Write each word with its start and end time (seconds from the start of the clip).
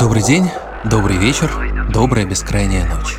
Добрый 0.00 0.22
день, 0.22 0.48
добрый 0.82 1.18
вечер, 1.18 1.52
добрая 1.92 2.24
бескрайняя 2.24 2.86
ночь. 2.86 3.18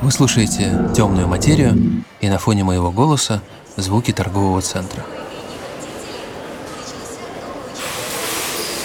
Вы 0.00 0.12
слушаете 0.12 0.92
темную 0.94 1.26
материю 1.26 2.04
и 2.20 2.28
на 2.28 2.38
фоне 2.38 2.62
моего 2.62 2.92
голоса 2.92 3.42
звуки 3.74 4.12
торгового 4.12 4.62
центра. 4.62 5.04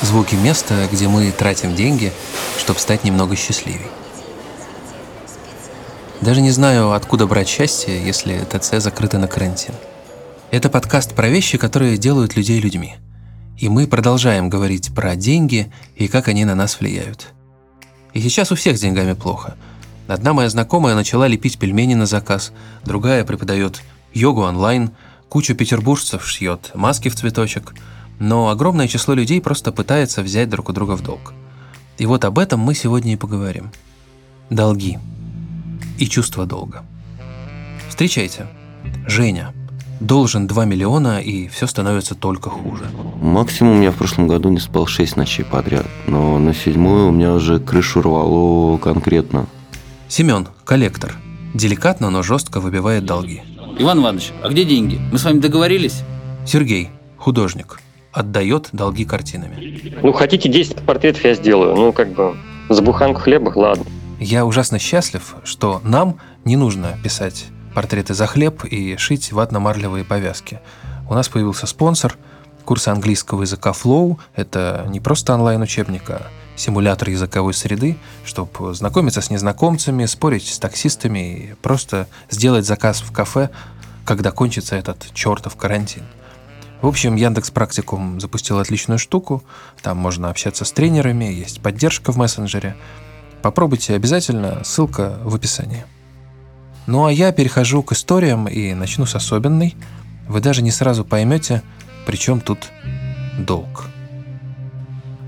Звуки 0.02 0.34
места, 0.34 0.88
где 0.91 1.07
мы 1.07 1.32
тратим 1.32 1.76
деньги, 1.76 2.12
чтобы 2.57 2.80
стать 2.80 3.04
немного 3.04 3.36
счастливее. 3.36 3.91
Даже 6.21 6.41
не 6.41 6.50
знаю, 6.50 6.93
откуда 6.93 7.27
брать 7.27 7.48
счастье, 7.48 8.04
если 8.04 8.39
ТЦ 8.39 8.82
закрыто 8.82 9.20
на 9.20 9.27
карантин. 9.27 9.75
Это 10.50 10.68
подкаст 10.68 11.14
про 11.14 11.27
вещи, 11.27 11.59
которые 11.59 12.00
делают 12.00 12.36
людей 12.36 12.59
людьми. 12.59 12.95
И 13.58 13.70
мы 13.70 13.88
продолжаем 13.88 14.50
говорить 14.50 14.94
про 14.94 15.16
деньги 15.16 15.72
и 15.96 16.08
как 16.08 16.28
они 16.28 16.46
на 16.46 16.56
нас 16.56 16.80
влияют. 16.80 17.34
И 18.14 18.21
сейчас 18.21 18.52
у 18.52 18.56
всех 18.56 18.78
с 18.78 18.82
деньгами 18.82 19.14
плохо. 19.14 19.56
Одна 20.07 20.34
моя 20.34 20.50
знакомая 20.50 20.96
начала 20.96 21.28
лепить 21.28 21.58
пельмени 21.58 21.94
на 21.96 22.06
заказ, 22.06 22.52
другая 22.84 23.24
преподает 23.24 23.82
йогу 24.14 24.42
онлайн, 24.42 24.92
кучу 25.30 25.56
петербуржцев 25.56 26.28
шьет 26.28 26.71
маски 26.75 27.10
в 27.10 27.16
цветочек, 27.16 27.74
но 28.20 28.50
огромное 28.50 28.88
число 28.88 29.14
людей 29.14 29.42
просто 29.42 29.72
пытается 29.72 30.22
взять 30.22 30.50
друг 30.50 30.70
у 30.70 30.74
друга 30.74 30.96
в 30.96 31.02
долг. 31.02 31.33
И 31.97 32.06
вот 32.06 32.25
об 32.25 32.39
этом 32.39 32.59
мы 32.59 32.75
сегодня 32.75 33.14
и 33.14 33.17
поговорим. 33.17 33.72
Долги 34.50 35.00
и 35.97 36.08
чувство 36.08 36.45
долга. 36.45 36.83
Встречайте, 37.89 38.47
Женя. 39.08 39.53
Должен 40.03 40.48
2 40.48 40.66
миллиона, 40.66 41.22
и 41.22 41.48
все 41.48 41.66
становится 41.66 42.14
только 42.14 42.50
хуже. 42.50 42.84
Максимум 43.22 43.81
я 43.81 43.92
в 43.92 43.95
прошлом 43.95 44.28
году 44.28 44.50
не 44.50 44.59
спал 44.59 44.86
6 44.86 45.16
ночей 45.16 45.45
подряд, 45.45 45.86
но 46.08 46.39
на 46.39 46.53
седьмую 46.53 47.08
у 47.08 47.11
меня 47.11 47.31
уже 47.31 47.58
крышу 47.61 48.02
рвало 48.02 48.77
конкретно. 48.80 49.45
Семен, 50.09 50.50
коллектор. 50.66 51.16
Деликатно, 51.53 52.09
но 52.09 52.22
жестко 52.22 52.59
выбивает 52.59 53.05
долги. 53.05 53.44
Иван 53.80 54.02
Иванович, 54.02 54.33
а 54.44 54.50
где 54.50 54.66
деньги? 54.66 55.00
Мы 55.09 55.17
с 55.17 55.23
вами 55.23 55.39
договорились? 55.39 56.02
Сергей, 56.45 56.89
художник. 57.16 57.80
Отдает 58.11 58.67
долги 58.73 59.05
картинами. 59.05 59.95
Ну, 60.03 60.11
хотите 60.11 60.49
10 60.49 60.80
портретов 60.86 61.23
я 61.23 61.33
сделаю. 61.33 61.75
Ну, 61.77 61.94
как 61.94 62.11
бы, 62.11 62.36
за 62.67 62.81
буханку 62.81 63.22
хлеба, 63.22 63.53
ладно. 63.55 63.86
Я 64.20 64.45
ужасно 64.45 64.80
счастлив, 64.80 65.36
что 65.45 65.80
нам 65.86 66.17
не 66.44 66.58
нужно 66.58 66.97
писать 67.02 67.45
портреты 67.73 68.13
за 68.13 68.27
хлеб 68.27 68.63
и 68.66 68.97
шить 68.97 69.31
ватно-марлевые 69.31 70.03
повязки. 70.03 70.59
У 71.09 71.13
нас 71.13 71.29
появился 71.29 71.67
спонсор, 71.67 72.17
курсы 72.65 72.89
английского 72.89 73.41
языка 73.41 73.71
Flow. 73.71 74.17
Это 74.35 74.85
не 74.89 74.99
просто 74.99 75.33
онлайн-учебник, 75.33 76.09
а 76.09 76.27
симулятор 76.55 77.09
языковой 77.09 77.53
среды, 77.53 77.97
чтобы 78.25 78.73
знакомиться 78.73 79.21
с 79.21 79.30
незнакомцами, 79.30 80.05
спорить 80.05 80.47
с 80.47 80.59
таксистами 80.59 81.33
и 81.33 81.53
просто 81.61 82.07
сделать 82.30 82.65
заказ 82.65 83.02
в 83.02 83.11
кафе, 83.11 83.49
когда 84.05 84.31
кончится 84.31 84.75
этот 84.75 85.13
чертов 85.13 85.55
карантин. 85.55 86.03
В 86.81 86.87
общем, 86.87 87.15
Яндекс 87.15 87.49
Практикум 87.49 88.19
запустил 88.19 88.59
отличную 88.59 88.99
штуку. 88.99 89.41
Там 89.81 89.97
можно 89.97 90.30
общаться 90.30 90.65
с 90.65 90.71
тренерами, 90.73 91.25
есть 91.25 91.61
поддержка 91.61 92.11
в 92.11 92.17
мессенджере. 92.17 92.75
Попробуйте 93.41 93.95
обязательно, 93.95 94.63
ссылка 94.65 95.17
в 95.23 95.33
описании. 95.33 95.85
Ну 96.88 97.06
а 97.06 97.12
я 97.12 97.31
перехожу 97.31 97.84
к 97.84 97.94
историям 97.94 98.48
и 98.48 98.73
начну 98.73 99.06
с 99.06 99.16
особенной. 99.16 99.76
Вы 100.28 100.42
даже 100.42 100.62
не 100.62 100.72
сразу 100.72 101.06
поймете, 101.06 101.62
при 102.06 102.16
чем 102.16 102.42
тут 102.42 102.70
долг. 103.38 103.86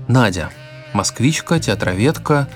Надя. 0.08 0.50
Москвичка, 0.92 1.58
театроведка, 1.58 2.48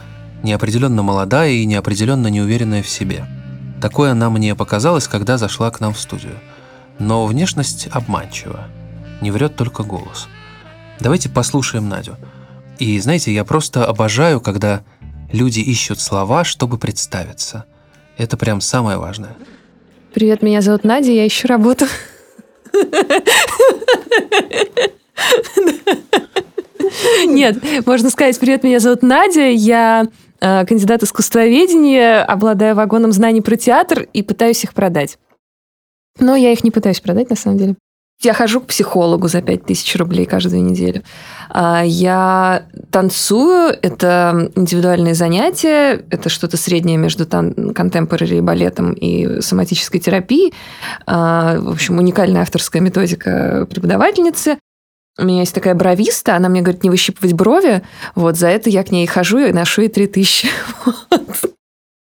неопределенно 0.43 1.03
молодая 1.03 1.51
и 1.51 1.67
неопределенно 1.67 2.29
неуверенная 2.29 2.83
в 2.83 2.89
себе. 2.89 3.27
Такое 3.83 4.13
она 4.13 4.31
мне 4.31 4.55
показалось, 4.55 5.09
когда 5.09 5.37
зашла 5.37 5.71
к 5.71 5.81
нам 5.81 5.93
в 5.93 6.01
студию. 6.01 6.39
Но 6.99 7.27
внешность 7.27 7.89
обманчива. 7.91 8.69
Не 9.21 9.31
врет 9.31 9.57
только 9.57 9.83
голос. 9.83 10.29
Давайте 11.01 11.29
послушаем 11.29 11.89
Надю. 11.89 12.17
И 12.79 12.99
знаете, 13.01 13.33
я 13.35 13.45
просто 13.45 13.87
обожаю, 13.87 14.41
когда 14.41 14.83
Люди 15.33 15.61
ищут 15.61 16.01
слова, 16.01 16.43
чтобы 16.43 16.77
представиться. 16.77 17.65
Это 18.21 18.37
прям 18.37 18.61
самое 18.61 18.99
важное. 18.99 19.35
Привет, 20.13 20.43
меня 20.43 20.61
зовут 20.61 20.85
Надя, 20.85 21.11
я 21.11 21.27
ищу 21.27 21.49
работу. 21.49 21.87
Нет, 27.25 27.87
можно 27.87 28.11
сказать, 28.11 28.39
привет, 28.39 28.63
меня 28.63 28.79
зовут 28.79 29.01
Надя, 29.03 29.49
я 29.49 30.07
э, 30.39 30.67
кандидат 30.67 31.03
искусствоведения, 31.03 32.23
обладаю 32.23 32.75
вагоном 32.75 33.13
знаний 33.13 33.41
про 33.41 33.57
театр 33.57 34.07
и 34.13 34.23
пытаюсь 34.23 34.65
их 34.65 34.75
продать. 34.75 35.19
Но 36.19 36.37
я 36.37 36.53
их 36.53 36.63
не 36.63 36.71
пытаюсь 36.71 37.01
продать, 37.01 37.31
на 37.31 37.37
самом 37.37 37.57
деле. 37.57 37.77
Я 38.23 38.35
хожу 38.35 38.61
к 38.61 38.67
психологу 38.67 39.29
за 39.29 39.41
5000 39.41 39.97
рублей 39.97 40.27
каждую 40.27 40.63
неделю. 40.63 41.03
А, 41.49 41.83
я 41.83 42.65
танцую, 42.91 43.75
это 43.81 44.51
индивидуальные 44.55 45.15
занятия, 45.15 46.05
это 46.11 46.29
что-то 46.29 46.59
среднее 46.59 46.99
между 46.99 47.25
тан- 47.25 47.73
контемпорари 47.73 48.41
балетом 48.41 48.93
и 48.93 49.41
соматической 49.41 50.01
терапией. 50.01 50.53
А, 51.07 51.59
в 51.61 51.71
общем, 51.71 51.97
уникальная 51.97 52.43
авторская 52.43 52.83
методика 52.83 53.67
преподавательницы. 53.71 54.59
У 55.19 55.25
меня 55.25 55.41
есть 55.41 55.55
такая 55.55 55.75
бровиста, 55.75 56.37
она 56.37 56.51
мне 56.51 56.61
говорит 56.61 56.85
не 56.85 56.91
выщипывать 56.91 57.33
брови. 57.33 57.83
Вот 58.15 58.37
за 58.37 58.49
это 58.49 58.69
я 58.69 58.85
к 58.85 58.91
ней 58.91 59.07
хожу 59.07 59.39
и 59.39 59.53
ношу 59.53 59.83
ей 59.83 59.89
3000. 59.89 60.49
Вот. 60.85 61.55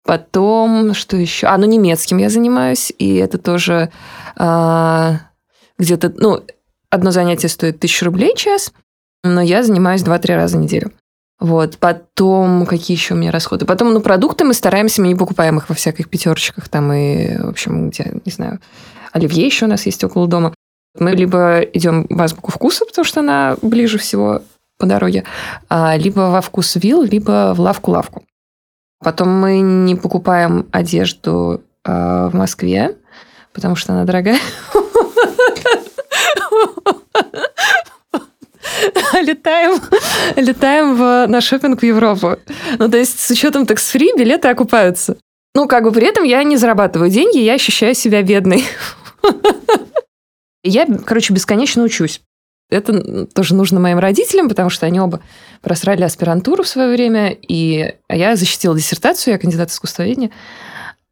Потом, 0.06 0.94
что 0.94 1.16
еще? 1.16 1.48
А, 1.48 1.56
ну, 1.56 1.64
немецким 1.64 2.18
я 2.18 2.28
занимаюсь, 2.28 2.92
и 2.98 3.16
это 3.16 3.38
тоже 3.38 3.90
а, 4.36 5.20
где-то, 5.78 6.12
ну, 6.16 6.42
одно 6.90 7.10
занятие 7.10 7.48
стоит 7.48 7.80
тысячу 7.80 8.06
рублей 8.06 8.34
час, 8.36 8.72
но 9.22 9.40
я 9.40 9.62
занимаюсь 9.62 10.02
2-3 10.02 10.36
раза 10.36 10.58
в 10.58 10.60
неделю. 10.60 10.92
Вот. 11.40 11.78
Потом, 11.78 12.66
какие 12.66 12.96
еще 12.96 13.14
у 13.14 13.16
меня 13.16 13.30
расходы? 13.30 13.66
Потом, 13.66 13.92
ну, 13.92 14.00
продукты 14.00 14.44
мы 14.44 14.54
стараемся, 14.54 15.02
мы 15.02 15.08
не 15.08 15.14
покупаем 15.14 15.58
их 15.58 15.68
во 15.68 15.74
всяких 15.74 16.08
пятерочках 16.08 16.68
там 16.68 16.92
и, 16.92 17.36
в 17.36 17.48
общем, 17.48 17.90
где, 17.90 18.20
не 18.24 18.32
знаю, 18.32 18.60
оливье 19.12 19.44
еще 19.44 19.66
у 19.66 19.68
нас 19.68 19.86
есть 19.86 20.02
около 20.04 20.28
дома. 20.28 20.54
Мы 20.98 21.10
либо 21.10 21.60
идем 21.60 22.06
в 22.08 22.22
азбуку 22.22 22.52
вкуса, 22.52 22.84
потому 22.84 23.04
что 23.04 23.20
она 23.20 23.56
ближе 23.62 23.98
всего 23.98 24.42
по 24.78 24.86
дороге, 24.86 25.24
а, 25.68 25.96
либо 25.96 26.30
во 26.30 26.40
вкус 26.40 26.76
вил, 26.76 27.02
либо 27.02 27.52
в 27.54 27.60
лавку-лавку. 27.60 28.24
Потом 29.00 29.28
мы 29.28 29.60
не 29.60 29.96
покупаем 29.96 30.66
одежду 30.72 31.62
а, 31.84 32.28
в 32.28 32.34
Москве, 32.34 32.96
потому 33.52 33.76
что 33.76 33.92
она 33.92 34.04
дорогая. 34.04 34.38
летаем, 39.20 39.80
летаем 40.36 40.96
в, 40.96 41.26
на 41.28 41.40
шопинг 41.40 41.80
в 41.80 41.84
Европу. 41.84 42.36
Ну, 42.78 42.90
то 42.90 42.96
есть 42.96 43.20
с 43.20 43.30
учетом 43.30 43.66
такс-фри 43.66 44.12
билеты 44.16 44.48
окупаются. 44.48 45.16
Ну, 45.54 45.68
как 45.68 45.84
бы 45.84 45.92
при 45.92 46.06
этом 46.06 46.24
я 46.24 46.42
не 46.42 46.56
зарабатываю 46.56 47.10
деньги, 47.10 47.38
я 47.38 47.54
ощущаю 47.54 47.94
себя 47.94 48.22
бедной. 48.22 48.64
Я, 50.64 50.86
короче, 50.86 51.34
бесконечно 51.34 51.82
учусь. 51.82 52.22
Это 52.70 53.26
тоже 53.26 53.54
нужно 53.54 53.78
моим 53.78 53.98
родителям, 53.98 54.48
потому 54.48 54.70
что 54.70 54.86
они 54.86 54.98
оба 54.98 55.20
просрали 55.60 56.02
аспирантуру 56.02 56.62
в 56.62 56.68
свое 56.68 56.88
время, 56.88 57.30
и 57.30 57.94
а 58.08 58.16
я 58.16 58.34
защитила 58.34 58.74
диссертацию, 58.74 59.32
я 59.32 59.38
кандидат 59.38 59.70
искусствоведения. 59.70 60.30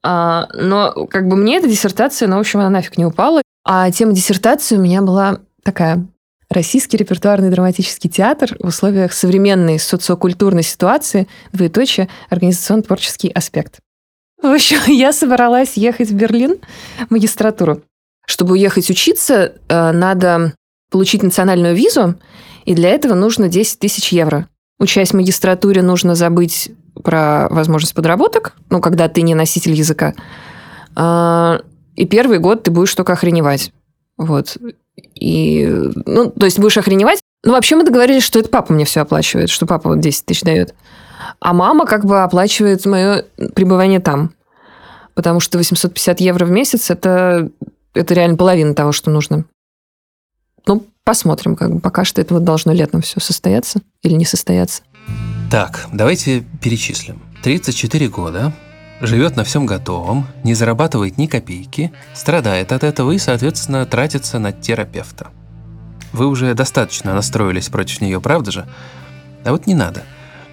А, 0.03 0.49
но 0.55 1.07
как 1.07 1.29
бы 1.29 1.37
мне 1.37 1.59
эта 1.59 1.69
диссертация, 1.69 2.27
ну, 2.27 2.37
в 2.37 2.41
общем, 2.41 2.61
она 2.61 2.71
нафиг 2.71 2.97
не 2.97 3.05
упала. 3.05 3.42
А 3.65 3.91
тема 3.91 4.13
диссертации 4.13 4.77
у 4.77 4.81
меня 4.81 5.03
была 5.03 5.41
такая 5.63 6.07
Российский 6.53 6.99
репертуарный 6.99 7.49
драматический 7.49 8.11
театр 8.11 8.55
в 8.61 8.67
условиях 8.67 9.15
современной 9.15 9.79
социокультурной 9.79 10.63
ситуации, 10.63 11.27
двоеточие, 11.53 12.11
организационно-творческий 12.29 13.31
аспект. 13.31 13.79
В 14.43 14.47
общем, 14.47 14.79
я 14.87 15.15
собралась 15.15 15.79
ехать 15.79 16.11
в 16.11 16.15
Берлин 16.15 16.59
в 17.09 17.11
магистратуру. 17.11 17.83
Чтобы 18.27 18.53
уехать 18.53 18.91
учиться, 18.91 19.55
э, 19.67 19.93
надо 19.93 20.53
получить 20.91 21.23
национальную 21.23 21.75
визу, 21.75 22.17
и 22.67 22.75
для 22.75 22.91
этого 22.91 23.15
нужно 23.15 23.49
10 23.49 23.79
тысяч 23.79 24.13
евро. 24.13 24.47
Учась 24.79 25.13
в 25.13 25.15
магистратуре, 25.15 25.81
нужно 25.81 26.15
забыть 26.15 26.71
про 27.03 27.49
возможность 27.49 27.95
подработок, 27.95 28.57
ну, 28.69 28.83
когда 28.83 29.09
ты 29.09 29.23
не 29.23 29.35
носитель 29.35 29.73
языка. 29.73 30.13
И 31.97 32.07
первый 32.07 32.39
год 32.39 32.63
ты 32.63 32.71
будешь 32.71 32.95
только 32.95 33.13
охреневать. 33.13 33.73
Вот. 34.17 34.57
И, 35.15 35.67
ну, 36.07 36.31
то 36.31 36.47
есть 36.47 36.59
будешь 36.59 36.79
охреневать. 36.79 37.21
Ну, 37.45 37.53
вообще 37.53 37.77
мы 37.77 37.85
договорились, 37.85 38.23
что 38.23 38.39
это 38.39 38.49
папа 38.49 38.73
мне 38.73 38.85
все 38.85 39.01
оплачивает, 39.01 39.51
что 39.51 39.67
папа 39.67 39.91
вот 39.91 40.01
10 40.01 40.25
тысяч 40.25 40.43
дает. 40.43 40.75
А 41.41 41.53
мама 41.53 41.87
как 41.87 42.05
бы 42.05 42.23
оплачивает 42.23 42.85
мое 42.87 43.25
пребывание 43.55 44.01
там. 44.01 44.33
Потому 45.15 45.41
что 45.41 45.59
850 45.59 46.21
евро 46.21 46.45
в 46.45 46.51
месяц 46.51 46.91
это, 46.91 47.51
это 47.95 48.15
реально 48.15 48.37
половина 48.37 48.75
того, 48.75 48.93
что 48.93 49.11
нужно. 49.11 49.45
Ну, 50.67 50.87
посмотрим, 51.05 51.57
как 51.57 51.75
бы 51.75 51.81
пока 51.81 52.05
что 52.05 52.21
это 52.21 52.35
вот 52.35 52.45
должно 52.45 52.73
летом 52.73 53.03
все 53.03 53.21
состояться 53.21 53.81
или 54.03 54.15
не 54.15 54.25
состояться. 54.25 54.83
Так, 55.51 55.87
давайте 55.93 56.45
перечислим. 56.63 57.21
34 57.43 58.09
года, 58.09 58.53
живет 59.03 59.37
на 59.37 59.45
всем 59.45 59.67
готовом, 59.67 60.27
не 60.45 60.55
зарабатывает 60.55 61.19
ни 61.19 61.27
копейки, 61.27 61.93
страдает 62.15 62.73
от 62.73 62.85
этого 62.85 63.11
и, 63.11 63.19
соответственно, 63.19 63.85
тратится 63.85 64.39
на 64.39 64.53
терапевта. 64.53 65.31
Вы 66.13 66.27
уже 66.27 66.55
достаточно 66.55 67.13
настроились 67.13 67.69
против 67.69 68.01
нее, 68.01 68.21
правда 68.21 68.51
же? 68.53 68.69
А 69.45 69.51
вот 69.51 69.67
не 69.67 69.75
надо. 69.75 70.05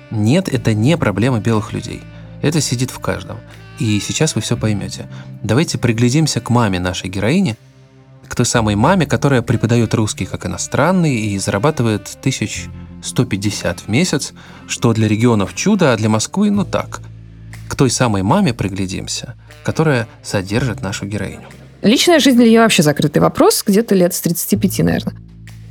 Нет, 0.09 0.49
это 0.49 0.73
не 0.73 0.97
проблема 0.97 1.39
белых 1.39 1.73
людей. 1.73 2.01
Это 2.41 2.59
сидит 2.59 2.89
в 2.89 2.99
каждом. 2.99 3.37
И 3.77 3.99
сейчас 3.99 4.35
вы 4.35 4.41
все 4.41 4.57
поймете. 4.57 5.07
Давайте 5.43 5.77
приглядимся 5.77 6.41
к 6.41 6.49
маме 6.49 6.79
нашей 6.79 7.09
героини, 7.09 7.55
к 8.27 8.35
той 8.35 8.45
самой 8.45 8.75
маме, 8.75 9.05
которая 9.05 9.41
преподает 9.41 9.93
русский 9.93 10.25
как 10.25 10.45
иностранный 10.45 11.15
и 11.15 11.37
зарабатывает 11.37 12.09
1150 12.19 13.79
в 13.81 13.87
месяц, 13.89 14.33
что 14.67 14.93
для 14.93 15.07
регионов 15.07 15.53
чудо, 15.55 15.93
а 15.93 15.97
для 15.97 16.09
Москвы 16.09 16.51
ну 16.51 16.65
так. 16.65 17.01
Той 17.79 17.89
самой 17.89 18.23
маме 18.23 18.53
приглядимся, 18.53 19.35
которая 19.63 20.05
содержит 20.21 20.81
нашу 20.81 21.05
героиню. 21.05 21.47
Личная 21.81 22.19
жизнь 22.19 22.35
для 22.35 22.47
нее 22.47 22.59
вообще 22.59 22.83
закрытый 22.83 23.21
вопрос, 23.21 23.63
где-то 23.65 23.95
лет 23.95 24.13
с 24.13 24.19
35, 24.19 24.79
наверное. 24.79 25.15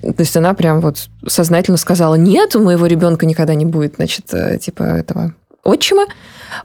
То 0.01 0.21
есть 0.21 0.35
она 0.35 0.55
прям 0.55 0.81
вот 0.81 1.11
сознательно 1.27 1.77
сказала, 1.77 2.15
нет, 2.15 2.57
у 2.57 2.65
моего 2.65 2.87
ребенка 2.87 3.27
никогда 3.27 3.55
не 3.55 3.67
будет, 3.67 3.97
значит, 3.97 4.33
э, 4.33 4.57
типа 4.57 4.85
этого 4.85 5.35
отчима, 5.65 6.07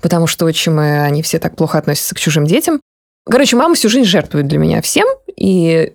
потому 0.01 0.27
что 0.27 0.45
отчимы, 0.45 1.01
они 1.01 1.21
все 1.21 1.39
так 1.39 1.57
плохо 1.57 1.77
относятся 1.77 2.15
к 2.15 2.19
чужим 2.19 2.45
детям. 2.45 2.79
Короче, 3.25 3.57
мама 3.57 3.75
всю 3.75 3.89
жизнь 3.89 4.07
жертвует 4.07 4.47
для 4.47 4.59
меня 4.59 4.81
всем, 4.81 5.09
и 5.35 5.91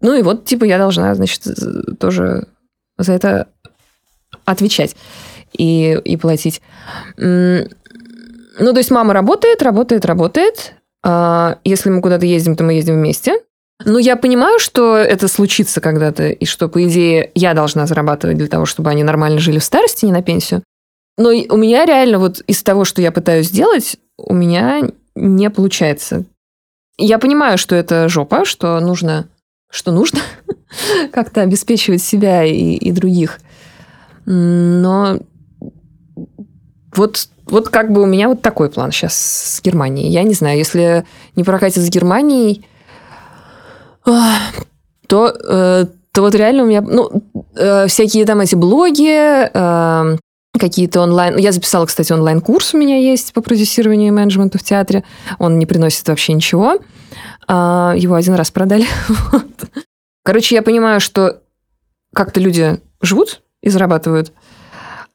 ну 0.00 0.14
и 0.14 0.22
вот, 0.22 0.46
типа, 0.46 0.64
я 0.64 0.78
должна, 0.78 1.14
значит, 1.14 1.42
тоже 2.00 2.48
за 2.96 3.12
это 3.12 3.48
отвечать 4.46 4.96
и, 5.52 6.00
и 6.02 6.16
платить. 6.16 6.62
Ну, 8.58 8.72
то 8.72 8.78
есть 8.78 8.90
мама 8.90 9.12
работает, 9.12 9.62
работает, 9.62 10.04
работает. 10.04 10.74
А 11.02 11.58
если 11.64 11.90
мы 11.90 12.00
куда-то 12.00 12.26
ездим, 12.26 12.56
то 12.56 12.64
мы 12.64 12.74
ездим 12.74 12.94
вместе. 12.94 13.40
Ну, 13.84 13.98
я 13.98 14.16
понимаю, 14.16 14.58
что 14.58 14.96
это 14.96 15.28
случится 15.28 15.80
когда-то, 15.80 16.30
и 16.30 16.46
что, 16.46 16.68
по 16.68 16.82
идее, 16.86 17.30
я 17.34 17.52
должна 17.52 17.86
зарабатывать 17.86 18.38
для 18.38 18.48
того, 18.48 18.64
чтобы 18.64 18.90
они 18.90 19.02
нормально 19.02 19.38
жили 19.38 19.58
в 19.58 19.64
старости, 19.64 20.06
не 20.06 20.12
на 20.12 20.22
пенсию. 20.22 20.62
Но 21.18 21.28
у 21.28 21.56
меня 21.56 21.84
реально 21.84 22.18
вот 22.18 22.40
из 22.46 22.62
того, 22.62 22.84
что 22.84 23.02
я 23.02 23.12
пытаюсь 23.12 23.48
сделать, 23.48 23.98
у 24.16 24.34
меня 24.34 24.82
не 25.14 25.50
получается. 25.50 26.24
Я 26.98 27.18
понимаю, 27.18 27.58
что 27.58 27.74
это 27.74 28.08
жопа, 28.08 28.44
что 28.44 28.80
нужно, 28.80 29.28
что 29.70 29.92
нужно 29.92 30.20
как-то 31.12 31.42
обеспечивать 31.42 32.02
себя 32.02 32.44
и, 32.44 32.74
и 32.74 32.92
других. 32.92 33.40
Но 34.24 35.18
вот, 36.94 37.28
вот 37.46 37.68
как 37.68 37.92
бы 37.92 38.02
у 38.02 38.06
меня 38.06 38.28
вот 38.28 38.42
такой 38.42 38.70
план 38.70 38.90
сейчас 38.90 39.14
с 39.14 39.62
Германией. 39.62 40.08
Я 40.08 40.24
не 40.24 40.34
знаю, 40.34 40.58
если 40.58 41.06
не 41.36 41.44
прокатит 41.44 41.82
с 41.82 41.88
Германией, 41.88 42.66
то, 44.04 45.28
э, 45.28 45.86
то 46.12 46.22
вот 46.22 46.34
реально 46.34 46.64
у 46.64 46.66
меня, 46.66 46.80
ну, 46.80 47.22
э, 47.54 47.86
всякие 47.86 48.24
там 48.24 48.40
эти 48.40 48.54
блоги, 48.54 49.48
э, 49.52 50.16
какие-то 50.58 51.00
онлайн... 51.00 51.36
Я 51.36 51.52
записала, 51.52 51.86
кстати, 51.86 52.12
онлайн-курс 52.12 52.74
у 52.74 52.78
меня 52.78 52.98
есть 52.98 53.32
по 53.32 53.42
продюсированию 53.42 54.08
и 54.08 54.10
менеджменту 54.10 54.58
в 54.58 54.62
театре. 54.62 55.04
Он 55.38 55.58
не 55.58 55.66
приносит 55.66 56.06
вообще 56.08 56.32
ничего. 56.32 56.78
А, 57.46 57.94
его 57.96 58.14
один 58.14 58.34
раз 58.34 58.50
продали. 58.50 58.86
Короче, 60.24 60.54
я 60.54 60.62
понимаю, 60.62 61.00
что 61.00 61.42
как-то 62.14 62.40
люди 62.40 62.80
живут 63.00 63.42
и 63.62 63.68
зарабатывают. 63.68 64.32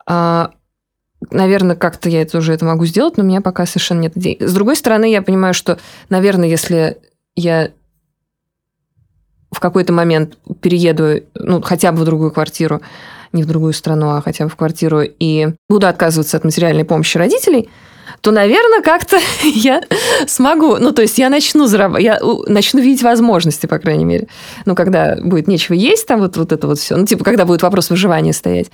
А, 0.06 0.51
наверное, 1.30 1.76
как-то 1.76 2.10
я 2.10 2.22
это 2.22 2.38
уже 2.40 2.54
это 2.54 2.66
могу 2.66 2.86
сделать, 2.86 3.18
но 3.18 3.24
у 3.24 3.28
меня 3.28 3.42
пока 3.42 3.66
совершенно 3.66 4.02
нет 4.02 4.18
идей. 4.18 4.38
С 4.40 4.54
другой 4.54 4.76
стороны, 4.76 5.10
я 5.12 5.22
понимаю, 5.22 5.54
что, 5.54 5.78
наверное, 6.10 6.50
если 6.50 6.98
я 7.36 7.72
в 9.52 9.60
какой-то 9.60 9.94
момент 9.94 10.38
перееду, 10.62 11.24
ну, 11.36 11.62
хотя 11.62 11.92
бы 11.92 12.00
в 12.00 12.06
другую 12.06 12.32
квартиру, 12.32 12.82
не 13.34 13.44
в 13.44 13.46
другую 13.46 13.74
страну, 13.74 14.10
а 14.12 14.22
хотя 14.22 14.46
бы 14.46 14.50
в 14.50 14.56
квартиру, 14.56 15.02
и 15.02 15.50
буду 15.70 15.88
отказываться 15.88 16.38
от 16.38 16.44
материальной 16.44 16.86
помощи 16.86 17.18
родителей, 17.18 17.70
то, 18.22 18.32
наверное, 18.32 18.82
как-то 18.82 19.18
я 19.44 19.84
смогу. 20.28 20.78
Ну, 20.78 20.92
то 20.92 21.02
есть 21.02 21.18
я 21.18 21.30
начну 21.30 21.68
зарабатывать, 21.68 22.04
я 22.04 22.20
начну 22.48 22.82
видеть 22.82 23.04
возможности, 23.04 23.68
по 23.68 23.80
крайней 23.80 24.06
мере. 24.06 24.28
Ну, 24.66 24.76
когда 24.76 25.18
будет 25.22 25.48
нечего 25.48 25.76
есть, 25.76 26.08
там 26.08 26.20
вот, 26.20 26.36
вот 26.38 26.52
это 26.52 26.68
вот 26.68 26.80
все. 26.80 26.98
Ну, 26.98 27.06
типа, 27.06 27.24
когда 27.24 27.46
будет 27.46 27.62
вопрос 27.62 27.90
выживания 27.90 28.34
стоять. 28.34 28.72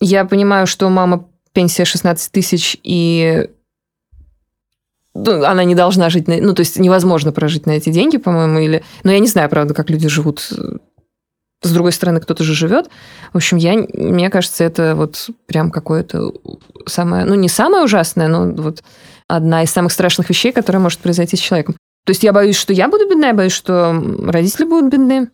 Я 0.00 0.24
понимаю, 0.26 0.66
что 0.66 0.88
мама 0.90 1.26
пенсия 1.56 1.86
16 1.86 2.32
тысяч, 2.32 2.76
и 2.82 3.48
ну, 5.14 5.42
она 5.42 5.64
не 5.64 5.74
должна 5.74 6.10
жить 6.10 6.28
на... 6.28 6.36
Ну, 6.36 6.52
то 6.52 6.60
есть 6.60 6.78
невозможно 6.78 7.32
прожить 7.32 7.64
на 7.64 7.70
эти 7.70 7.88
деньги, 7.88 8.18
по-моему, 8.18 8.58
или... 8.58 8.84
Но 9.04 9.10
я 9.10 9.20
не 9.20 9.26
знаю, 9.26 9.48
правда, 9.48 9.72
как 9.72 9.88
люди 9.88 10.06
живут. 10.06 10.40
С 11.62 11.72
другой 11.72 11.92
стороны, 11.92 12.20
кто-то 12.20 12.44
же 12.44 12.52
живет. 12.52 12.90
В 13.32 13.38
общем, 13.38 13.56
я, 13.56 13.72
мне 13.94 14.28
кажется, 14.28 14.64
это 14.64 14.94
вот 14.94 15.30
прям 15.46 15.70
какое-то 15.70 16.34
самое... 16.84 17.24
Ну, 17.24 17.34
не 17.36 17.48
самое 17.48 17.84
ужасное, 17.84 18.28
но 18.28 18.52
вот 18.52 18.82
одна 19.26 19.62
из 19.62 19.70
самых 19.70 19.92
страшных 19.92 20.28
вещей, 20.28 20.52
которая 20.52 20.82
может 20.82 20.98
произойти 20.98 21.38
с 21.38 21.40
человеком. 21.40 21.74
То 22.04 22.10
есть 22.10 22.22
я 22.22 22.34
боюсь, 22.34 22.56
что 22.56 22.74
я 22.74 22.88
буду 22.88 23.08
бедная, 23.08 23.30
я 23.30 23.34
боюсь, 23.34 23.52
что 23.52 23.98
родители 24.26 24.66
будут 24.66 24.92
бедны. 24.92 25.30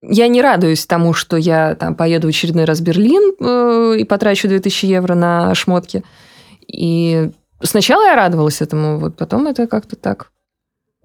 Я 0.00 0.28
не 0.28 0.42
радуюсь 0.42 0.86
тому, 0.86 1.12
что 1.12 1.36
я 1.36 1.74
там 1.74 1.94
поеду 1.94 2.28
в 2.28 2.30
очередной 2.30 2.64
раз 2.64 2.80
в 2.80 2.84
Берлин 2.84 3.34
э, 3.40 3.98
и 3.98 4.04
потрачу 4.04 4.48
2000 4.48 4.86
евро 4.86 5.14
на 5.14 5.54
шмотки. 5.54 6.04
И 6.66 7.30
Сначала 7.62 8.04
я 8.04 8.14
радовалась 8.14 8.60
этому, 8.60 8.98
вот 8.98 9.16
потом 9.16 9.46
это 9.46 9.66
как-то 9.66 9.96
так. 9.96 10.30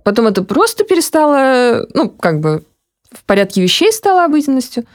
Потом 0.04 0.28
это 0.28 0.44
просто 0.44 0.84
перестало, 0.84 1.88
ну, 1.94 2.10
как 2.10 2.42
бы 2.42 2.64
в 3.12 3.24
порядке 3.24 3.62
вещей 3.62 3.92
стало 3.92 4.26
обыденностью. 4.26 4.86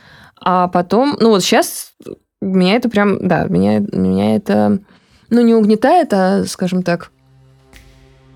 А 0.40 0.68
потом, 0.68 1.16
ну, 1.18 1.30
вот 1.30 1.42
сейчас 1.42 1.92
меня 2.40 2.76
это 2.76 2.88
прям, 2.88 3.26
да, 3.26 3.44
меня, 3.44 3.80
меня 3.80 4.36
это, 4.36 4.78
ну, 5.30 5.40
не 5.40 5.54
угнетает, 5.54 6.12
а, 6.12 6.44
скажем 6.44 6.82
так, 6.82 7.10